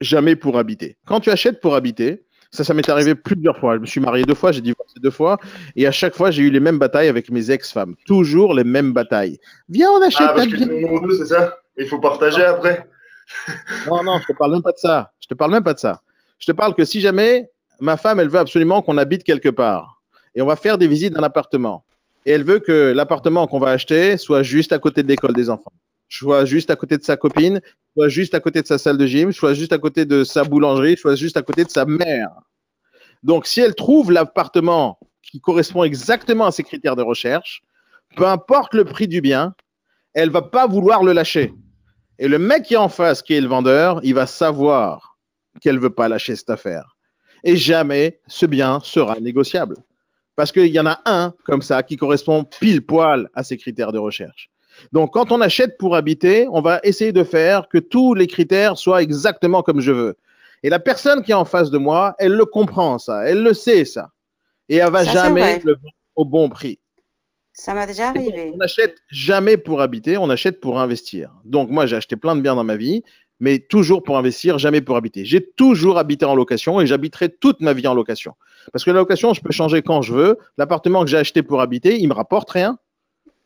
[0.00, 0.96] jamais pour habiter.
[1.06, 3.76] Quand tu achètes pour habiter, ça, ça m'est arrivé plusieurs fois.
[3.76, 5.38] Je me suis marié deux fois, j'ai divorcé deux fois,
[5.74, 7.96] et à chaque fois, j'ai eu les mêmes batailles avec mes ex-femmes.
[8.06, 9.38] Toujours les mêmes batailles.
[9.70, 10.28] Viens, on achète.
[10.30, 11.56] Ah, parce que deux, c'est ça?
[11.78, 12.86] Il faut partager après.
[13.86, 15.12] non, non, je te parle même pas de ça.
[15.20, 16.02] Je te parle même pas de ça.
[16.38, 17.48] Je te parle que si jamais
[17.80, 20.02] ma femme, elle veut absolument qu'on habite quelque part,
[20.34, 21.84] et on va faire des visites d'un appartement,
[22.26, 25.48] et elle veut que l'appartement qu'on va acheter soit juste à côté de l'école des
[25.48, 25.72] enfants
[26.12, 27.62] soit juste à côté de sa copine,
[27.94, 30.44] soit juste à côté de sa salle de gym, soit juste à côté de sa
[30.44, 32.28] boulangerie, soit juste à côté de sa mère.
[33.22, 37.62] Donc, si elle trouve l'appartement qui correspond exactement à ses critères de recherche,
[38.14, 39.54] peu importe le prix du bien,
[40.12, 41.54] elle va pas vouloir le lâcher.
[42.18, 45.16] Et le mec qui est en face, qui est le vendeur, il va savoir
[45.62, 46.94] qu'elle veut pas lâcher cette affaire.
[47.42, 49.76] Et jamais ce bien sera négociable.
[50.36, 53.92] Parce qu'il y en a un comme ça qui correspond pile poil à ses critères
[53.92, 54.51] de recherche.
[54.92, 58.76] Donc, quand on achète pour habiter, on va essayer de faire que tous les critères
[58.76, 60.16] soient exactement comme je veux.
[60.62, 63.24] Et la personne qui est en face de moi, elle le comprend, ça.
[63.28, 64.10] Elle le sait, ça.
[64.68, 66.78] Et elle va jamais le vendre au bon prix.
[67.52, 68.50] Ça m'a déjà arrivé.
[68.54, 71.30] on n'achète jamais pour habiter, on achète pour investir.
[71.44, 73.02] Donc, moi, j'ai acheté plein de biens dans ma vie,
[73.40, 75.24] mais toujours pour investir, jamais pour habiter.
[75.24, 78.34] J'ai toujours habité en location et j'habiterai toute ma vie en location.
[78.72, 80.38] Parce que la location, je peux changer quand je veux.
[80.56, 82.78] L'appartement que j'ai acheté pour habiter, il me rapporte rien.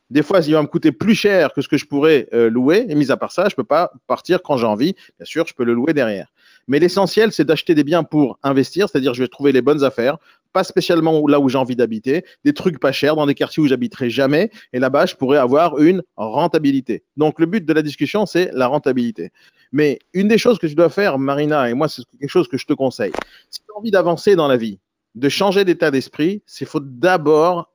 [0.09, 2.87] Des fois, il va me coûter plus cher que ce que je pourrais euh, louer.
[2.89, 4.95] Et mis à part ça, je ne peux pas partir quand j'ai envie.
[5.19, 6.33] Bien sûr, je peux le louer derrière.
[6.69, 10.19] Mais l'essentiel, c'est d'acheter des biens pour investir, c'est-à-dire je vais trouver les bonnes affaires,
[10.53, 13.67] pas spécialement là où j'ai envie d'habiter, des trucs pas chers, dans des quartiers où
[13.67, 14.51] j'habiterai jamais.
[14.73, 17.05] Et là-bas, je pourrais avoir une rentabilité.
[17.17, 19.33] Donc, le but de la discussion, c'est la rentabilité.
[19.73, 22.59] Mais une des choses que tu dois faire, Marina, et moi, c'est quelque chose que
[22.59, 23.13] je te conseille.
[23.51, 24.79] Si tu as envie d'avancer dans la vie,
[25.15, 27.71] de changer d'état d'esprit, c'est faut d'abord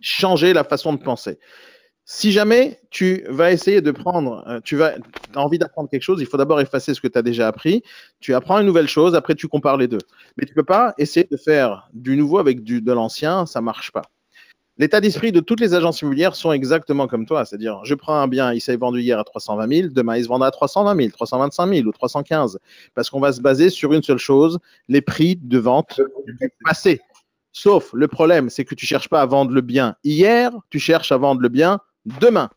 [0.00, 1.38] changer la façon de penser.
[2.04, 4.94] Si jamais tu vas essayer de prendre, euh, tu vas,
[5.34, 7.84] as envie d'apprendre quelque chose, il faut d'abord effacer ce que tu as déjà appris.
[8.18, 10.00] Tu apprends une nouvelle chose, après tu compares les deux.
[10.36, 13.60] Mais tu ne peux pas essayer de faire du nouveau avec du, de l'ancien, ça
[13.60, 14.02] ne marche pas.
[14.80, 17.44] L'état d'esprit de toutes les agences immobilières sont exactement comme toi.
[17.44, 20.28] C'est-à-dire, je prends un bien, il s'est vendu hier à 320 000, demain il se
[20.28, 22.58] vendra à 320 000, 325 000 ou 315.
[22.94, 27.02] Parce qu'on va se baser sur une seule chose, les prix de vente du passé.
[27.52, 30.78] Sauf le problème, c'est que tu ne cherches pas à vendre le bien hier, tu
[30.78, 32.50] cherches à vendre le bien demain.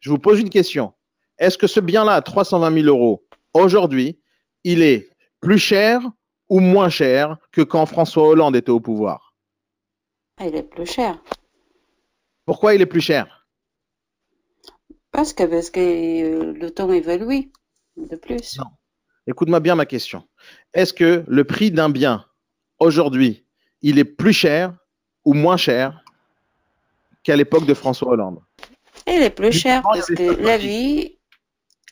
[0.00, 0.92] Je vous pose une question.
[1.38, 4.20] Est-ce que ce bien-là à 320 000 euros, aujourd'hui,
[4.62, 6.00] il est plus cher
[6.48, 9.34] ou moins cher que quand François Hollande était au pouvoir?
[10.36, 11.22] Ah, Il est plus cher.
[12.44, 13.46] Pourquoi il est plus cher?
[15.10, 17.50] Parce que, parce que euh, le temps évolue
[17.96, 18.58] de plus.
[18.58, 18.66] Non.
[19.26, 20.28] Écoute-moi bien ma question.
[20.74, 22.26] Est-ce que le prix d'un bien
[22.78, 23.46] aujourd'hui
[23.84, 24.74] il est plus cher
[25.26, 26.02] ou moins cher
[27.22, 28.40] qu'à l'époque de François Hollande
[29.06, 31.18] Il est plus cher parce que la vie,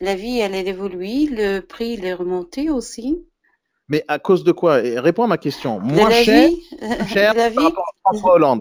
[0.01, 3.27] la vie, elle est évoluée, le prix, il est remonté aussi.
[3.89, 4.77] Mais à cause de quoi?
[4.77, 5.81] Réponds à ma question.
[5.81, 6.49] Moins cher,
[7.09, 8.61] cher par rapport à François Hollande?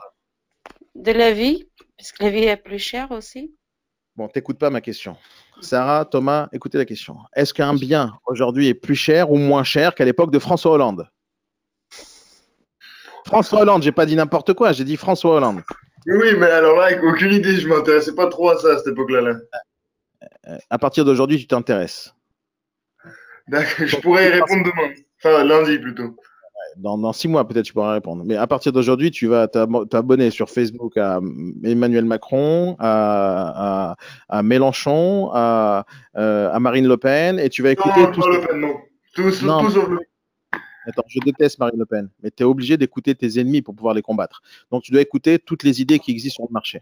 [0.95, 3.55] De la vie, parce que la vie est plus chère aussi.
[4.17, 5.15] Bon, t'écoutes pas ma question.
[5.61, 7.15] Sarah, Thomas, écoutez la question.
[7.33, 11.07] Est-ce qu'un bien aujourd'hui est plus cher ou moins cher qu'à l'époque de François Hollande?
[13.25, 15.61] François Hollande, j'ai pas dit n'importe quoi, j'ai dit François Hollande.
[16.07, 19.35] Oui, mais alors là, aucune idée, je m'intéressais pas trop à ça à cette époque-là.
[20.69, 22.13] À partir d'aujourd'hui, tu t'intéresses.
[23.47, 24.93] D'accord, je pourrais y répondre demain.
[25.23, 26.15] Enfin, lundi plutôt.
[26.77, 28.23] Dans, six mois, peut-être, tu pourras répondre.
[28.25, 31.19] Mais à partir d'aujourd'hui, tu vas t'abonner sur Facebook à
[31.63, 33.95] Emmanuel Macron, à,
[34.43, 35.85] Mélenchon, à,
[36.17, 37.99] euh, à, Marine Le Pen, et tu vas écouter.
[37.99, 38.75] Non, tout Le Pen, non.
[39.13, 39.65] Tout, non.
[39.65, 39.99] tout sauf le
[40.85, 43.93] Attends, je déteste Marine Le Pen, mais tu es obligé d'écouter tes ennemis pour pouvoir
[43.93, 44.41] les combattre.
[44.71, 46.81] Donc tu dois écouter toutes les idées qui existent sur le marché.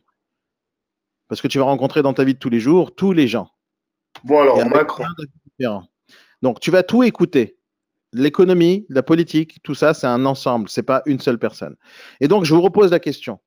[1.28, 3.50] Parce que tu vas rencontrer dans ta vie de tous les jours tous les gens.
[4.24, 5.04] Bon alors, Macron.
[6.42, 7.58] Donc tu vas tout écouter.
[8.12, 11.76] L'économie, la politique, tout ça, c'est un ensemble, c'est pas une seule personne.
[12.22, 13.40] Et donc je vous repose la question.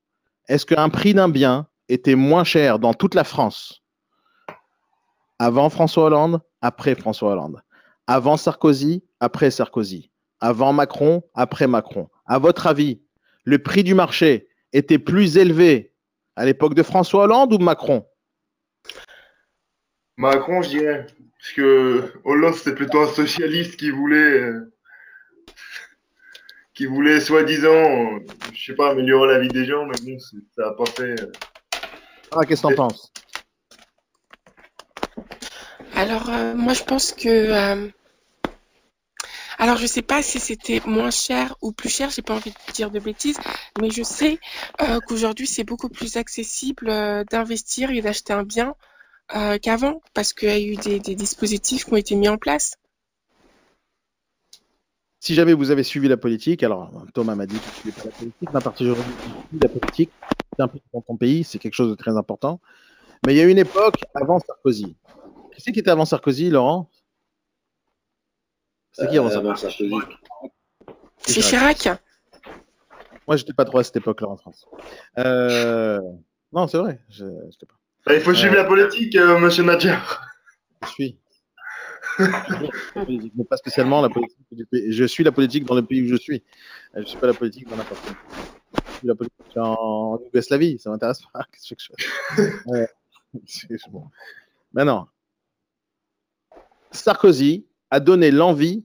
[0.48, 3.82] Est-ce qu'un prix d'un bien était moins cher dans toute la France
[5.38, 7.62] avant François Hollande, après François Hollande,
[8.06, 10.11] avant Sarkozy, après Sarkozy,
[10.42, 12.10] avant Macron, après Macron.
[12.26, 13.00] À votre avis,
[13.44, 15.92] le prix du marché était plus élevé
[16.36, 18.04] à l'époque de François Hollande ou Macron?
[20.16, 21.06] Macron, je dirais.
[21.38, 24.72] Parce que Hollande, c'était plutôt un socialiste qui voulait, euh,
[26.74, 28.18] qui voulait soi-disant,
[28.52, 31.20] je sais pas, améliorer la vie des gens, mais bon, ça n'a pas fait.
[31.20, 31.32] Euh.
[32.32, 33.12] Ah, qu'est-ce que t'en penses?
[35.94, 37.92] Alors, euh, moi, je pense que
[39.62, 42.50] alors, je ne sais pas si c'était moins cher ou plus cher, j'ai pas envie
[42.50, 43.38] de dire de bêtises,
[43.80, 44.40] mais je sais
[44.80, 48.74] euh, qu'aujourd'hui, c'est beaucoup plus accessible euh, d'investir et d'acheter un bien
[49.36, 52.74] euh, qu'avant, parce qu'il y a eu des, dispositifs qui ont été mis en place.
[55.20, 58.02] Si jamais vous avez suivi la politique, alors Thomas m'a dit que tu ne pas
[58.06, 59.14] la politique, à partir d'aujourd'hui,
[59.62, 60.10] la politique,
[60.58, 62.58] c'est peu dans ton pays, c'est quelque chose de très important.
[63.24, 64.96] Mais il y a une époque avant Sarkozy.
[65.56, 66.90] C'est qui était avant Sarkozy, Laurent?
[68.92, 69.94] C'est qui avant euh, Sarkozy
[71.20, 71.88] C'est Chirac.
[73.26, 74.66] Moi, j'étais pas trop à cette époque-là en France.
[75.18, 76.00] Euh,
[76.52, 77.00] non, c'est vrai.
[77.08, 77.74] Je, pas.
[78.04, 80.00] Bah, il faut suivre la politique, euh, monsieur Nadia.
[80.82, 81.18] Je suis.
[82.18, 84.36] mais pas spécialement la politique
[84.70, 86.42] Je suis la politique dans le pays où je suis.
[86.94, 88.14] Je ne suis pas la politique dans n'importe quel
[88.86, 91.44] Je suis la politique en Yougoslavie, ça m'intéresse pas.
[91.52, 92.04] Qu'est-ce que je
[92.36, 92.88] fais?
[93.90, 94.10] Bon.
[94.74, 95.08] Maintenant,
[96.90, 98.84] Sarkozy a donné l'envie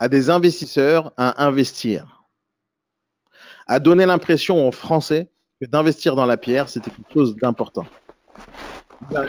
[0.00, 2.24] à des investisseurs à investir.
[3.68, 5.30] A donné l'impression aux Français
[5.60, 7.86] que d'investir dans la pierre, c'était quelque chose d'important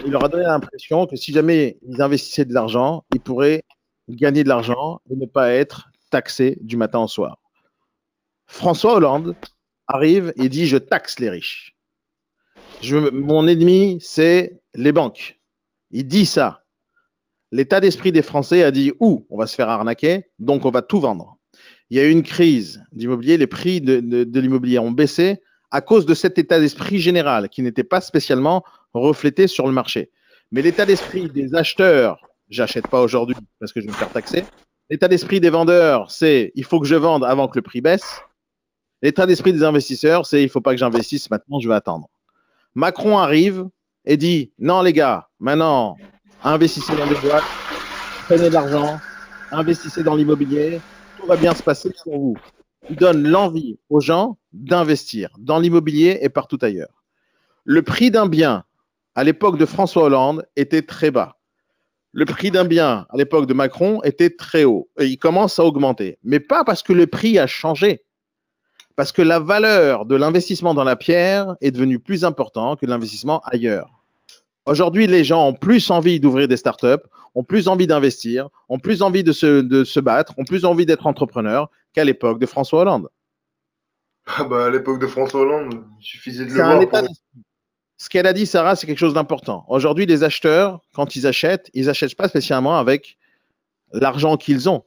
[0.05, 3.63] il leur a donné l'impression que si jamais ils investissaient de l'argent, ils pourraient
[4.09, 7.39] gagner de l'argent et ne pas être taxés du matin au soir.
[8.47, 9.35] François Hollande
[9.87, 11.75] arrive et dit Je taxe les riches.
[12.91, 15.39] mon ennemi, c'est les banques.
[15.91, 16.62] Il dit ça.
[17.53, 20.81] L'état d'esprit des Français a dit Ouh, on va se faire arnaquer, donc on va
[20.81, 21.37] tout vendre.
[21.91, 25.39] Il y a eu une crise d'immobilier, les prix de l'immobilier ont baissé
[25.69, 28.63] à cause de cet état d'esprit général qui n'était pas spécialement
[28.95, 30.09] reflété sur le marché.
[30.51, 32.17] Mais l'état d'esprit des acheteurs,
[32.49, 34.45] j'achète pas aujourd'hui parce que je vais me faire taxer.
[34.89, 38.23] L'état d'esprit des vendeurs, c'est il faut que je vende avant que le prix baisse.
[39.03, 42.09] L'état d'esprit des investisseurs, c'est il faut pas que j'investisse maintenant, je vais attendre.
[42.73, 43.67] Macron arrive
[44.05, 45.97] et dit non les gars, maintenant
[46.43, 47.43] investissez dans les boîtes,
[48.25, 48.99] prenez de l'argent,
[49.51, 50.81] investissez dans l'immobilier,
[51.19, 52.37] tout va bien se passer pour vous
[52.89, 57.03] donne l'envie aux gens d'investir dans l'immobilier et partout ailleurs.
[57.63, 58.63] Le prix d'un bien
[59.15, 61.37] à l'époque de François Hollande était très bas.
[62.11, 65.63] Le prix d'un bien à l'époque de Macron était très haut et il commence à
[65.63, 66.19] augmenter.
[66.23, 68.03] Mais pas parce que le prix a changé,
[68.95, 73.41] parce que la valeur de l'investissement dans la pierre est devenue plus importante que l'investissement
[73.45, 74.02] ailleurs.
[74.65, 77.03] Aujourd'hui, les gens ont plus envie d'ouvrir des startups,
[77.35, 80.85] ont plus envie d'investir, ont plus envie de se, de se battre, ont plus envie
[80.85, 83.09] d'être entrepreneurs qu'à l'époque de François Hollande.
[84.25, 87.03] Ah bah à l'époque de François Hollande, il suffisait de le voir.
[87.97, 89.65] Ce qu'elle a dit, Sarah, c'est quelque chose d'important.
[89.67, 93.17] Aujourd'hui, les acheteurs, quand ils achètent, ils n'achètent pas spécialement avec
[93.91, 94.83] l'argent qu'ils ont.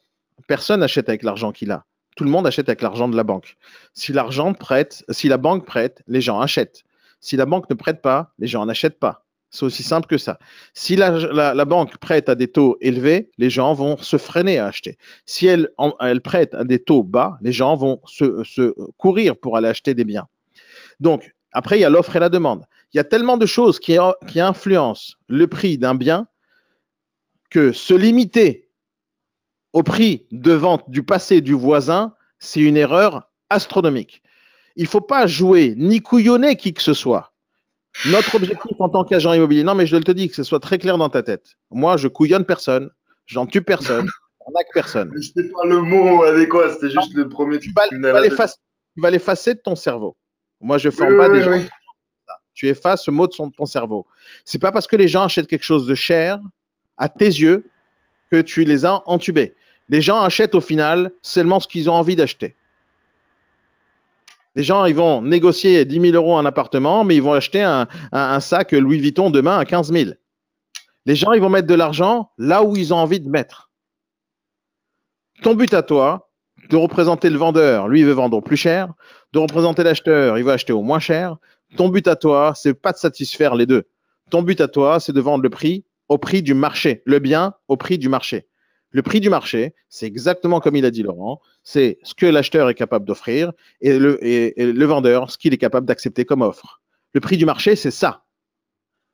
[0.49, 1.85] Personne n'achète avec l'argent qu'il a.
[2.17, 3.57] Tout le monde achète avec l'argent de la banque.
[3.95, 6.83] Si l'argent prête, si la banque prête, les gens achètent.
[7.21, 9.26] Si la banque ne prête pas, les gens n'achètent pas.
[9.51, 10.39] C'est aussi simple que ça.
[10.75, 14.99] Si la, banque prête à des taux élevés, les gens vont se freiner à acheter.
[15.25, 15.71] Si elle,
[16.01, 20.05] elle prête à des taux bas, les gens vont se, courir pour aller acheter des
[20.05, 20.27] biens.
[21.01, 22.65] Donc, après, il y a l'offre et la demande.
[22.93, 26.27] Il y a tellement de choses qui, qui influencent le prix d'un bien
[27.51, 28.69] que se limiter
[29.73, 34.23] au prix de vente du passé du voisin, c'est une erreur astronomique.
[34.77, 37.33] Il ne faut pas jouer ni couillonner qui que ce soit.
[38.05, 40.79] Notre objectif en tant qu'agent immobilier, non, mais je te dis que ce soit très
[40.79, 41.57] clair dans ta tête.
[41.71, 42.91] Moi, je couillonne personne,
[43.27, 44.07] j'en tue personne,
[44.47, 45.13] j'en que personne.
[45.21, 48.01] Ce n'est pas le mot adéquat, c'était juste le premier tu vas, tu,
[49.01, 50.17] vas l'effacer de ton cerveau.
[50.61, 51.59] Moi, je ne forme pas des gens.
[52.55, 54.07] Tu effaces ce mot de ton cerveau.
[54.45, 56.39] C'est pas parce que les gens achètent quelque chose de cher
[56.97, 57.69] à tes yeux
[58.31, 59.55] que tu les as entubés.
[59.89, 62.57] Les gens achètent au final seulement ce qu'ils ont envie d'acheter.
[64.57, 68.41] Les gens, ils vont négocier 10 000 euros un appartement, mais ils vont acheter un,
[68.41, 70.11] sac Louis Vuitton demain à 15 000.
[71.05, 73.71] Les gens, ils vont mettre de l'argent là où ils ont envie de mettre.
[75.43, 76.31] Ton but à toi,
[76.71, 78.95] de représenter le vendeur, lui, il veut vendre au plus cher,
[79.35, 81.37] de représenter l'acheteur, il veut acheter au moins cher.
[81.77, 83.85] Ton but à toi, c'est pas de satisfaire les deux.
[84.31, 87.53] Ton but à toi, c'est de vendre le prix au prix du marché, le bien
[87.69, 88.47] au prix du marché.
[88.97, 92.71] Le prix du marché, c'est exactement comme il a dit Laurent, c'est ce que l'acheteur
[92.71, 96.81] est capable d'offrir et le, vendeur, ce qu'il est capable d'accepter comme offre.
[97.13, 98.25] Le prix du marché, c'est ça.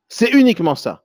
[0.08, 1.02] C'est uniquement ça.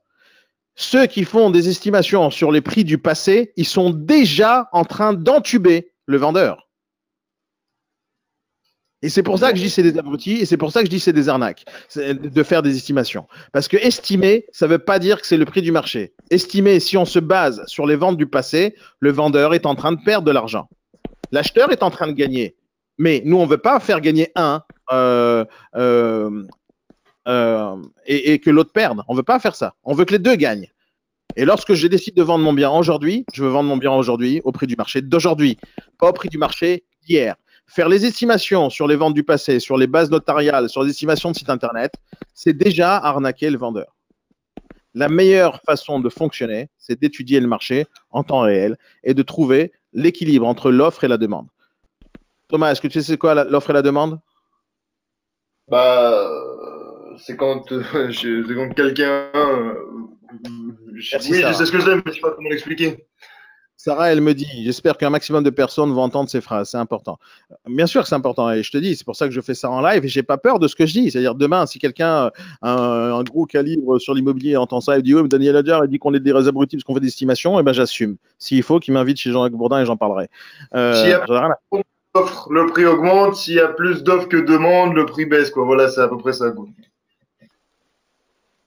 [0.76, 5.12] Ceux qui font des estimations sur les prix du passé, ils sont déjà en train
[5.12, 6.67] d'entuber le vendeur.
[9.02, 10.86] Et c'est pour ça que je dis c'est des abrutis et c'est pour ça que
[10.86, 13.26] je dis c'est des arnaques de faire des estimations.
[13.52, 16.14] Parce que estimer, ça ne veut pas dire que c'est le prix du marché.
[16.30, 19.92] Estimer, si on se base sur les ventes du passé, le vendeur est en train
[19.92, 20.68] de perdre de l'argent.
[21.30, 22.56] L'acheteur est en train de gagner.
[22.98, 25.44] Mais nous, on ne veut pas faire gagner un euh,
[25.76, 26.42] euh,
[27.28, 27.76] euh,
[28.06, 29.02] et, et, que l'autre perde.
[29.06, 29.74] On ne veut pas faire ça.
[29.84, 30.68] On veut que les deux gagnent.
[31.36, 34.40] Et lorsque je décide de vendre mon bien aujourd'hui, je veux vendre mon bien aujourd'hui
[34.42, 35.58] au prix du marché d'aujourd'hui,
[35.98, 37.36] pas au prix du marché d'hier
[37.68, 41.30] faire les estimations sur les ventes du passé, sur les bases notariales, sur les estimations
[41.30, 41.92] de site internet,
[42.34, 43.94] c'est déjà arnaquer le vendeur.
[44.94, 49.70] La meilleure façon de fonctionner, c'est d'étudier le marché en temps réel et de trouver
[49.92, 51.46] l'équilibre entre l'offre et la demande.
[52.48, 54.18] Thomas, est-ce que tu sais quoi l'offre et la demande?
[55.68, 56.26] Bah,
[57.18, 57.82] c'est quand, euh,
[58.48, 59.28] quand quelqu'un.
[59.34, 59.74] Euh,
[60.32, 63.06] oui, je sais ce que c'est, mais je sais pas comment l'expliquer.
[63.80, 67.20] Sarah, elle me dit, j'espère qu'un maximum de personnes vont entendre ces phrases, c'est important.
[67.64, 69.54] Bien sûr que c'est important, et je te dis, c'est pour ça que je fais
[69.54, 71.12] ça en live, et j'ai pas peur de ce que je dis.
[71.12, 75.28] C'est-à-dire, demain, si quelqu'un, un, un, gros calibre sur l'immobilier, entend ça et dit, oui,
[75.28, 77.62] Daniel Adjar, il dit qu'on est des abrutis parce qu'on fait des estimations, et eh
[77.62, 78.16] ben j'assume.
[78.40, 80.28] S'il faut, qu'il m'invite chez Jean-Jacques Bourdin et j'en parlerai.
[80.74, 81.82] Euh, s'il y a plus
[82.16, 83.36] d'offres, le prix augmente.
[83.36, 85.52] S'il y a plus d'offres que de demandes, le prix baisse.
[85.52, 85.64] Quoi.
[85.64, 86.50] Voilà, c'est à peu près ça.
[86.50, 86.66] Quoi.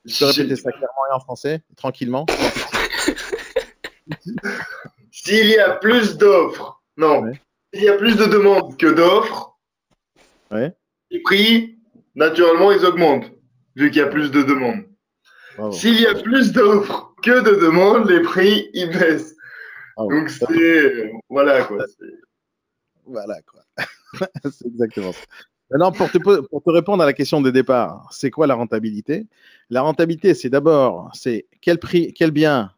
[0.06, 2.26] Je peux répéter ça clairement et en français, tranquillement.
[5.24, 7.32] S'il y a plus d'offres, non,
[7.72, 9.56] s'il y a plus de demandes que d'offres,
[10.52, 11.78] les prix,
[12.16, 13.32] naturellement, ils augmentent,
[13.76, 14.84] vu qu'il y a plus de demandes.
[15.72, 19.36] S'il y a plus d'offres que de demandes, les prix, ils baissent.
[19.96, 21.12] Donc, c'est.
[21.30, 21.86] Voilà, quoi.
[23.06, 23.62] Voilà, quoi.
[24.52, 25.22] c'est exactement ça.
[25.70, 29.28] Maintenant, pour te, pour te, répondre à la question de départ, c'est quoi la rentabilité?
[29.70, 32.72] La rentabilité, c'est d'abord, c'est quel prix, quel bien,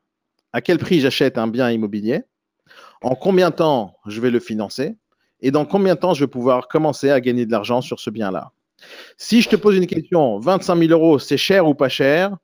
[0.52, 2.24] à quel prix j'achète un bien immobilier?
[3.04, 4.96] En combien de temps je vais le financer
[5.42, 8.10] et dans combien de temps je vais pouvoir commencer à gagner de l'argent sur ce
[8.10, 8.52] bien-là.
[9.18, 12.36] Si je te pose une question, 25 000 euros, c'est cher ou pas cher?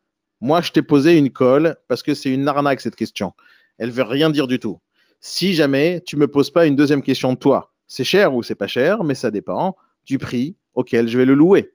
[0.41, 3.33] Moi, je t'ai posé une colle parce que c'est une arnaque cette question.
[3.77, 4.79] Elle ne veut rien dire du tout.
[5.21, 8.43] Si jamais tu ne me poses pas une deuxième question de toi, c'est cher ou
[8.43, 11.71] c'est pas cher, mais ça dépend du prix auquel je vais le louer.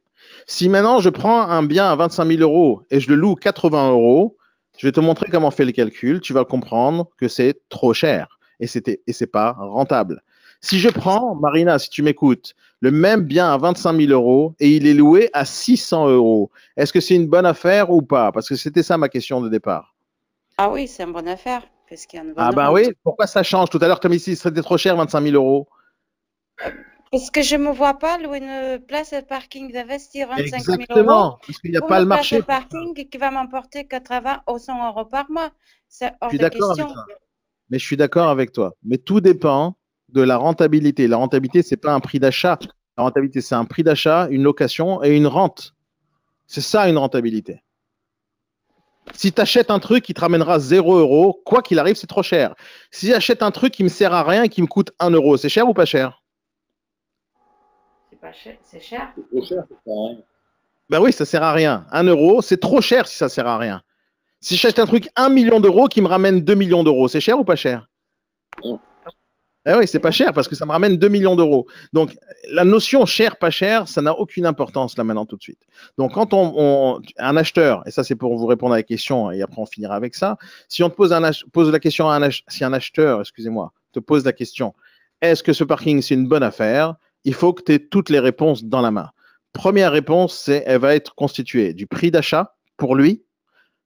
[0.47, 3.91] Si maintenant je prends un bien à 25 000 euros et je le loue 80
[3.91, 4.37] euros,
[4.79, 6.21] je vais te montrer comment on fait le calcul.
[6.21, 10.23] Tu vas comprendre que c'est trop cher et c'était et c'est pas rentable.
[10.61, 14.71] Si je prends, Marina, si tu m'écoutes, le même bien à 25 000 euros et
[14.71, 18.33] il est loué à 600 euros, est-ce que c'est une bonne affaire ou pas?
[18.33, 19.95] Parce que c'était ça ma question de départ.
[20.57, 21.63] Ah oui, c'est une bonne affaire.
[21.89, 23.69] Parce qu'il y a une bonne ah ben oui, pourquoi ça change?
[23.69, 25.69] Tout à l'heure, comme ici, c'était trop cher, 25 000 euros.
[27.11, 30.53] Parce que je ne me vois pas louer une place de parking d'investir 25 000
[30.57, 30.81] euros.
[30.81, 32.37] Exactement, parce qu'il n'y a pas le marché.
[32.37, 35.51] Une place de parking qui va m'emporter 80 ou 100 euros par mois.
[35.89, 36.89] C'est hors de question.
[37.71, 38.75] Mais je suis d'accord avec toi.
[38.85, 39.77] Mais tout dépend
[40.11, 41.09] de la rentabilité.
[41.09, 42.59] La rentabilité, ce n'est pas un prix d'achat.
[42.97, 45.75] La rentabilité, c'est un prix d'achat, une location et une rente.
[46.47, 47.63] C'est ça une rentabilité.
[49.15, 52.23] Si tu achètes un truc qui te ramènera 0 euros, quoi qu'il arrive, c'est trop
[52.23, 52.55] cher.
[52.91, 55.37] Si j'achète un truc qui me sert à rien et qui me coûte 1 euro,
[55.37, 56.23] c'est cher ou pas cher?
[58.11, 59.13] C'est pas cher, c'est cher.
[59.15, 60.19] C'est trop cher, ça sert à rien.
[60.91, 61.87] Ben oui, ça sert à rien.
[61.91, 63.83] 1 euro, c'est trop cher si ça sert à rien.
[64.45, 67.39] Si j'achète un truc 1 million d'euros qui me ramène 2 millions d'euros, c'est cher
[67.39, 67.89] ou pas cher
[68.63, 71.67] Eh oui, c'est pas cher parce que ça me ramène 2 millions d'euros.
[71.95, 72.15] Donc,
[72.51, 75.63] la notion cher, pas cher, ça n'a aucune importance là maintenant tout de suite.
[75.97, 79.41] Donc, quand on, un acheteur, et ça c'est pour vous répondre à la question et
[79.41, 80.37] après on finira avec ça,
[80.69, 83.99] si on te pose, un, pose la question à un, si un acheteur, excusez-moi, te
[83.99, 84.75] pose la question,
[85.23, 86.97] est-ce que ce parking c'est une bonne affaire?
[87.25, 89.09] Il faut que tu aies toutes les réponses dans la main.
[89.55, 93.24] Première réponse, c'est elle va être constituée du prix d'achat pour lui,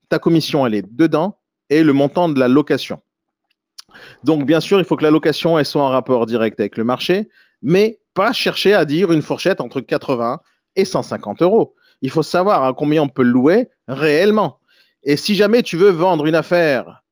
[0.09, 1.38] ta commission, elle est dedans
[1.70, 3.00] et le montant de la location.
[4.24, 7.28] Donc, bien sûr, il faut que la location soit en rapport direct avec le marché,
[7.62, 10.40] mais pas chercher à dire une fourchette entre 80
[10.76, 11.74] et 150 euros.
[12.02, 14.61] Il faut savoir à combien on peut louer réellement.
[15.02, 17.02] Et si jamais tu veux vendre une affaire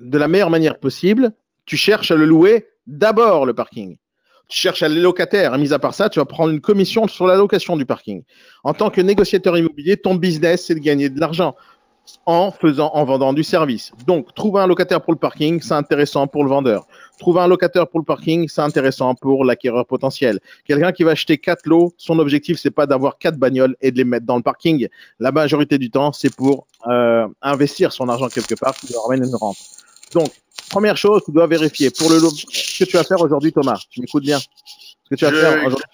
[0.00, 1.32] de la meilleure manière possible,
[1.66, 3.96] tu cherches à le louer d'abord le parking.
[4.48, 5.56] Tu cherches à les locataires.
[5.56, 8.22] Mis à part ça, tu vas prendre une commission sur la location du parking.
[8.64, 11.54] En tant que négociateur immobilier, ton business, c'est de gagner de l'argent
[12.26, 13.92] en faisant, en vendant du service.
[14.06, 16.86] Donc, trouver un locataire pour le parking, c'est intéressant pour le vendeur.
[17.18, 20.40] Trouver un locataire pour le parking, c'est intéressant pour l'acquéreur potentiel.
[20.64, 23.96] Quelqu'un qui va acheter quatre lots, son objectif, c'est pas d'avoir quatre bagnoles et de
[23.96, 24.88] les mettre dans le parking.
[25.18, 29.24] La majorité du temps, c'est pour euh, investir son argent quelque part qui lui ramène
[29.24, 29.56] une rente.
[30.14, 30.30] Donc,
[30.70, 33.80] première chose, tu dois vérifier pour le lot, ce que tu vas faire aujourd'hui, Thomas.
[33.90, 34.38] Tu m'écoutes bien.
[34.38, 35.84] Ce que tu vas faire aujourd'hui.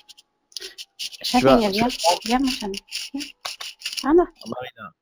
[4.47, 4.95] Marina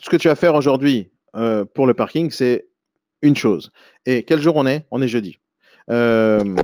[0.00, 2.66] ce que tu vas faire aujourd'hui euh, pour le parking, c'est
[3.22, 3.72] une chose.
[4.06, 4.86] Et quel jour on est?
[4.90, 5.38] On est jeudi.
[5.90, 6.56] Euh,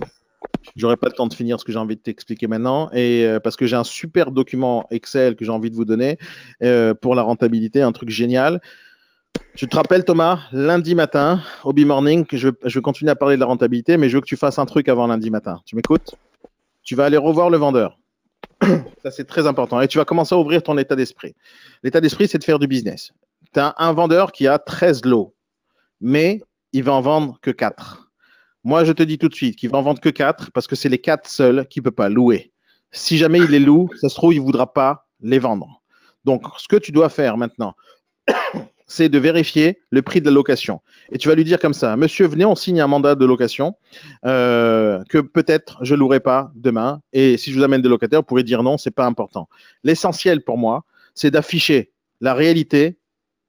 [0.76, 3.39] J'aurai pas le temps de finir ce que j'ai envie de t'expliquer maintenant, et euh,
[3.39, 6.18] parce que j'ai un super document Excel que j'ai envie de vous donner
[6.62, 8.61] euh, pour la rentabilité, un truc génial.
[9.57, 13.41] Tu te rappelles, Thomas, lundi matin, au B-Morning, je, je vais continuer à parler de
[13.41, 15.61] la rentabilité, mais je veux que tu fasses un truc avant lundi matin.
[15.66, 16.14] Tu m'écoutes?
[16.82, 17.99] Tu vas aller revoir le vendeur.
[19.03, 19.81] Ça, c'est très important.
[19.81, 21.35] Et tu vas commencer à ouvrir ton état d'esprit.
[21.83, 23.12] L'état d'esprit, c'est de faire du business.
[23.53, 25.35] Tu as un vendeur qui a 13 lots,
[26.01, 26.43] mais
[26.73, 28.11] il va en vendre que 4.
[28.65, 30.77] Moi, je te dis tout de suite qu'il va en vendre que 4 parce que
[30.77, 32.53] c'est les 4 seuls qu'il ne peut pas louer.
[32.93, 35.83] Si jamais il les loue, ça se trouve, il ne voudra pas les vendre.
[36.25, 37.75] Donc, ce que tu dois faire maintenant,
[38.87, 40.80] c'est de vérifier le prix de la location.
[41.11, 43.74] Et tu vas lui dire comme ça, monsieur, venez, on signe un mandat de location
[44.26, 47.01] euh, que peut-être je louerai pas demain.
[47.12, 49.49] Et si je vous amène des locataires, vous pourrez dire non, c'est pas important.
[49.82, 52.99] L'essentiel pour moi, c'est d'afficher la réalité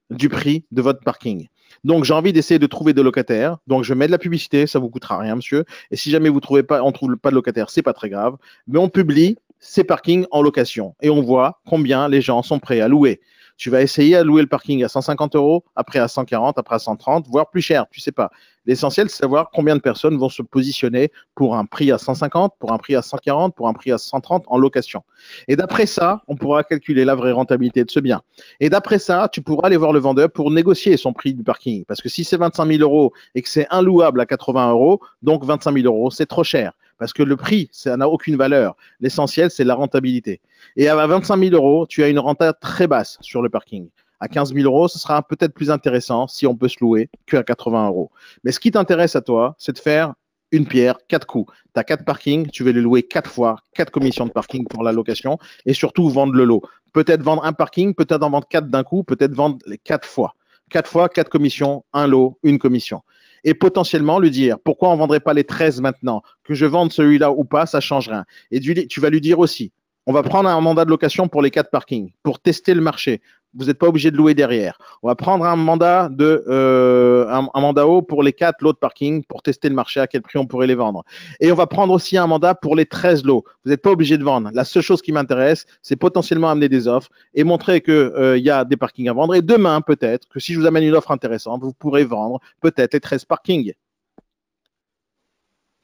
[0.10, 1.48] du prix de votre parking.
[1.84, 3.58] Donc, j'ai envie d'essayer de trouver des locataires.
[3.68, 5.66] Donc, je mets de la publicité, ça vous coûtera rien, monsieur.
[5.92, 8.38] Et si jamais vous trouvez pas, on trouve pas de locataires, c'est pas très grave.
[8.68, 12.82] Mais on publie ces parkings en location et on voit combien les gens sont prêts
[12.82, 13.20] à louer.
[13.58, 16.80] Tu vas essayer à louer le parking à 150 euros, après à 140, après à
[16.80, 18.30] 130, voire plus cher, tu sais pas.
[18.66, 22.74] L'essentiel, c'est savoir combien de personnes vont se positionner pour un prix à 150, pour
[22.74, 25.04] un prix à 140, pour un prix à 130 en location.
[25.48, 28.22] Et d'après ça, on pourra calculer la vraie rentabilité de ce bien.
[28.60, 31.86] Et d'après ça, tu pourras aller voir le vendeur pour négocier son prix du parking.
[31.86, 35.46] Parce que si c'est 25 000 euros et que c'est inlouable à 80 euros, donc
[35.46, 36.74] 25 000 euros, c'est trop cher.
[36.98, 38.76] Parce que le prix, ça n'a aucune valeur.
[39.00, 40.42] L'essentiel, c'est la rentabilité.
[40.78, 43.90] Et à 25 000 euros, tu as une renta très basse sur le parking.
[44.20, 47.44] À 15 000 euros, ce sera peut-être plus intéressant si on peut se louer qu'à
[47.44, 48.12] 80 euros.
[48.44, 50.14] Mais ce qui t'intéresse à toi, c'est de faire
[50.52, 51.52] une pierre, quatre coups.
[51.74, 54.84] Tu as quatre parkings, tu veux les louer quatre fois, quatre commissions de parking pour
[54.84, 56.62] la location et surtout vendre le lot.
[56.94, 60.36] Peut-être vendre un parking, peut-être en vendre quatre d'un coup, peut-être vendre les quatre fois.
[60.70, 63.02] Quatre fois, quatre commissions, un lot, une commission
[63.46, 66.22] et potentiellement lui dire pourquoi on vendrait pas les 13 maintenant?
[66.44, 68.26] Que je vende celui-là ou pas, ça change rien.
[68.52, 69.72] Et tu vas lui dire aussi
[70.06, 73.22] on va prendre un mandat de location pour les quatre parkings pour tester le marché
[73.56, 74.78] vous n'êtes pas obligé de louer derrière.
[75.02, 78.78] On va prendre un mandat de euh, un, mandat haut pour les quatre lots de
[78.78, 81.04] parking pour tester le marché à quel prix on pourrait les vendre.
[81.40, 83.44] Et on va prendre aussi un mandat pour les 13 lots.
[83.64, 84.50] Vous n'êtes pas obligé de vendre.
[84.54, 88.50] La seule chose qui m'intéresse, c'est potentiellement amener des offres et montrer qu'il euh, y
[88.50, 89.36] a des parkings à vendre.
[89.36, 92.94] Et demain, peut-être que si je vous amène une offre intéressante, vous pourrez vendre peut-être
[92.94, 93.74] les 13 parkings.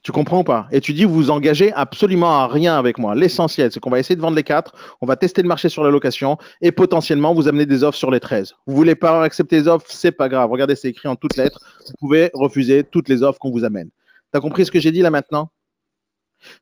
[0.04, 0.68] Tu comprends ou pas?
[0.72, 3.14] Et tu dis, vous vous engagez absolument à rien avec moi.
[3.14, 5.84] L'essentiel, c'est qu'on va essayer de vendre les quatre, on va tester le marché sur
[5.84, 8.56] la location et potentiellement vous amener des offres sur les 13.
[8.66, 10.50] Vous voulez pas accepter les offres, c'est pas grave.
[10.50, 11.60] Regardez, c'est écrit en toutes lettres.
[11.86, 13.90] Vous pouvez refuser toutes les offres qu'on vous amène.
[14.34, 15.52] Tu as compris ce que j'ai dit là maintenant?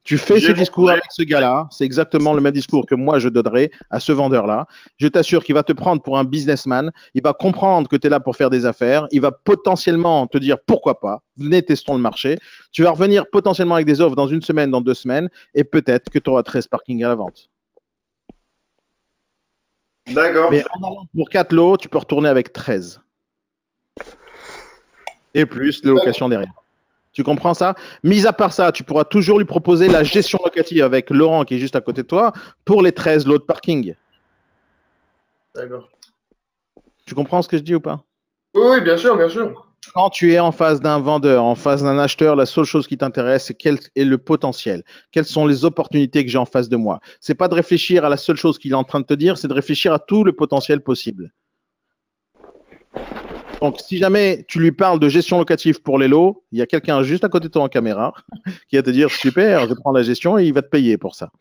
[0.04, 3.30] Tu fais ce discours avec ce gars-là, c'est exactement le même discours que moi je
[3.30, 4.68] donnerais à ce vendeur-là.
[4.98, 8.10] Je t'assure qu'il va te prendre pour un businessman, il va comprendre que tu es
[8.10, 12.02] là pour faire des affaires, il va potentiellement te dire pourquoi pas, venez testons le
[12.02, 12.38] marché.
[12.72, 16.10] Tu vas revenir potentiellement avec des offres dans une semaine, dans deux semaines, et peut-être
[16.10, 17.50] que tu auras 13 parkings à la vente.
[20.08, 20.52] D'accord.
[20.52, 23.02] Mais en allant pour 4 lots, tu peux retourner avec 13.
[25.36, 26.59] Et plus de location derrière.
[27.20, 27.76] Tu comprends ça?
[28.02, 31.56] Mis à part ça, tu pourras toujours lui proposer la gestion locative avec Laurent qui
[31.56, 32.32] est juste à côté de toi
[32.64, 33.94] pour les 13 lots de parking.
[35.54, 35.90] D'accord.
[37.06, 38.06] Tu comprends ce que je dis ou pas?
[38.56, 39.68] Oui, bien sûr, bien sûr.
[39.94, 42.98] Quand tu es en face d'un vendeur, en face d'un acheteur, la seule chose qui
[42.98, 44.86] t'intéresse, c'est quel est le potentiel.
[45.12, 47.02] Quelles sont les opportunités que j'ai en face de moi?
[47.20, 49.38] C'est pas de réfléchir à la seule chose qu'il est en train de te dire,
[49.38, 51.34] c'est de réfléchir à tout le potentiel possible.
[53.62, 56.66] Donc, si jamais tu lui parles de gestion locative pour les lots, il y a
[56.66, 58.14] quelqu'un juste à côté de toi en caméra
[58.70, 61.16] qui va te dire super, je prends la gestion et il va te payer pour
[61.16, 61.32] ça.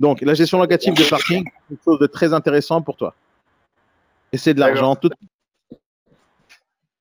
[0.00, 3.14] Donc, la gestion locative de parking, c'est quelque chose de très intéressant pour toi.
[4.32, 5.10] Et c'est de l'argent tout.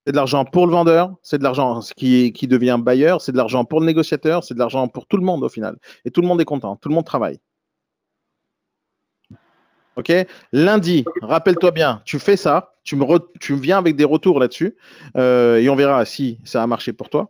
[0.05, 3.37] C'est de l'argent pour le vendeur, c'est de l'argent qui, qui devient bailleur, c'est de
[3.37, 5.77] l'argent pour le négociateur, c'est de l'argent pour tout le monde au final.
[6.05, 7.39] Et tout le monde est content, tout le monde travaille.
[9.97, 10.13] OK?
[10.53, 14.75] Lundi, rappelle-toi bien, tu fais ça, tu me, viens avec des retours là-dessus
[15.17, 17.29] euh, et on verra si ça a marché pour toi.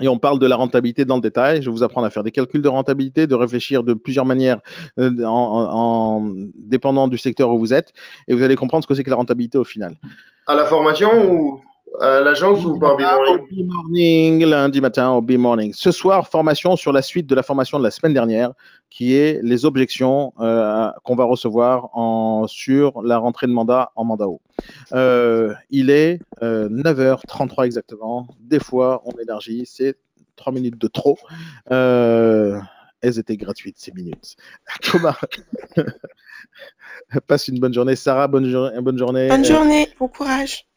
[0.00, 1.60] Et on parle de la rentabilité dans le détail.
[1.60, 4.60] Je vais vous apprendre à faire des calculs de rentabilité, de réfléchir de plusieurs manières
[5.00, 7.92] euh, en, dépendant du secteur où vous êtes.
[8.28, 9.96] Et vous allez comprendre ce que c'est que la rentabilité au final.
[10.46, 11.60] À la formation ou
[12.00, 15.72] à l'agence ou par B-Morning Lundi matin au B-Morning.
[15.74, 18.52] Ce soir, formation sur la suite de la formation de la semaine dernière,
[18.90, 24.04] qui est les objections euh, qu'on va recevoir en, sur la rentrée de mandat en
[24.04, 24.40] mandat haut.
[24.92, 28.28] Euh, il est 9h33 euh, exactement.
[28.40, 29.96] Des fois, on élargit, c'est
[30.36, 31.18] 3 minutes de trop.
[31.70, 34.36] elles étaient gratuites, ces minutes.
[34.82, 35.18] Thomas,
[37.26, 37.96] passe une bonne journée.
[37.96, 39.28] Sarah, bonne, bonne journée.
[39.28, 40.67] Bonne journée, bon courage.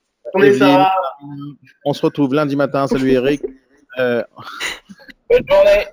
[1.85, 2.87] On se retrouve lundi matin.
[2.87, 3.41] Salut Eric.
[3.99, 4.23] Euh,
[5.29, 5.87] bonne journée.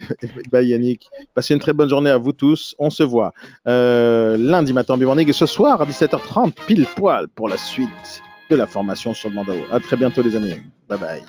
[0.52, 1.08] Bye Yannick.
[1.34, 2.74] Passez une très bonne journée à vous tous.
[2.78, 3.32] On se voit
[3.66, 8.56] euh, lundi matin Morning et ce soir à 17h30 pile poil pour la suite de
[8.56, 9.52] la formation sur le mandat.
[9.70, 10.54] À très bientôt les amis.
[10.88, 11.22] Bye bye.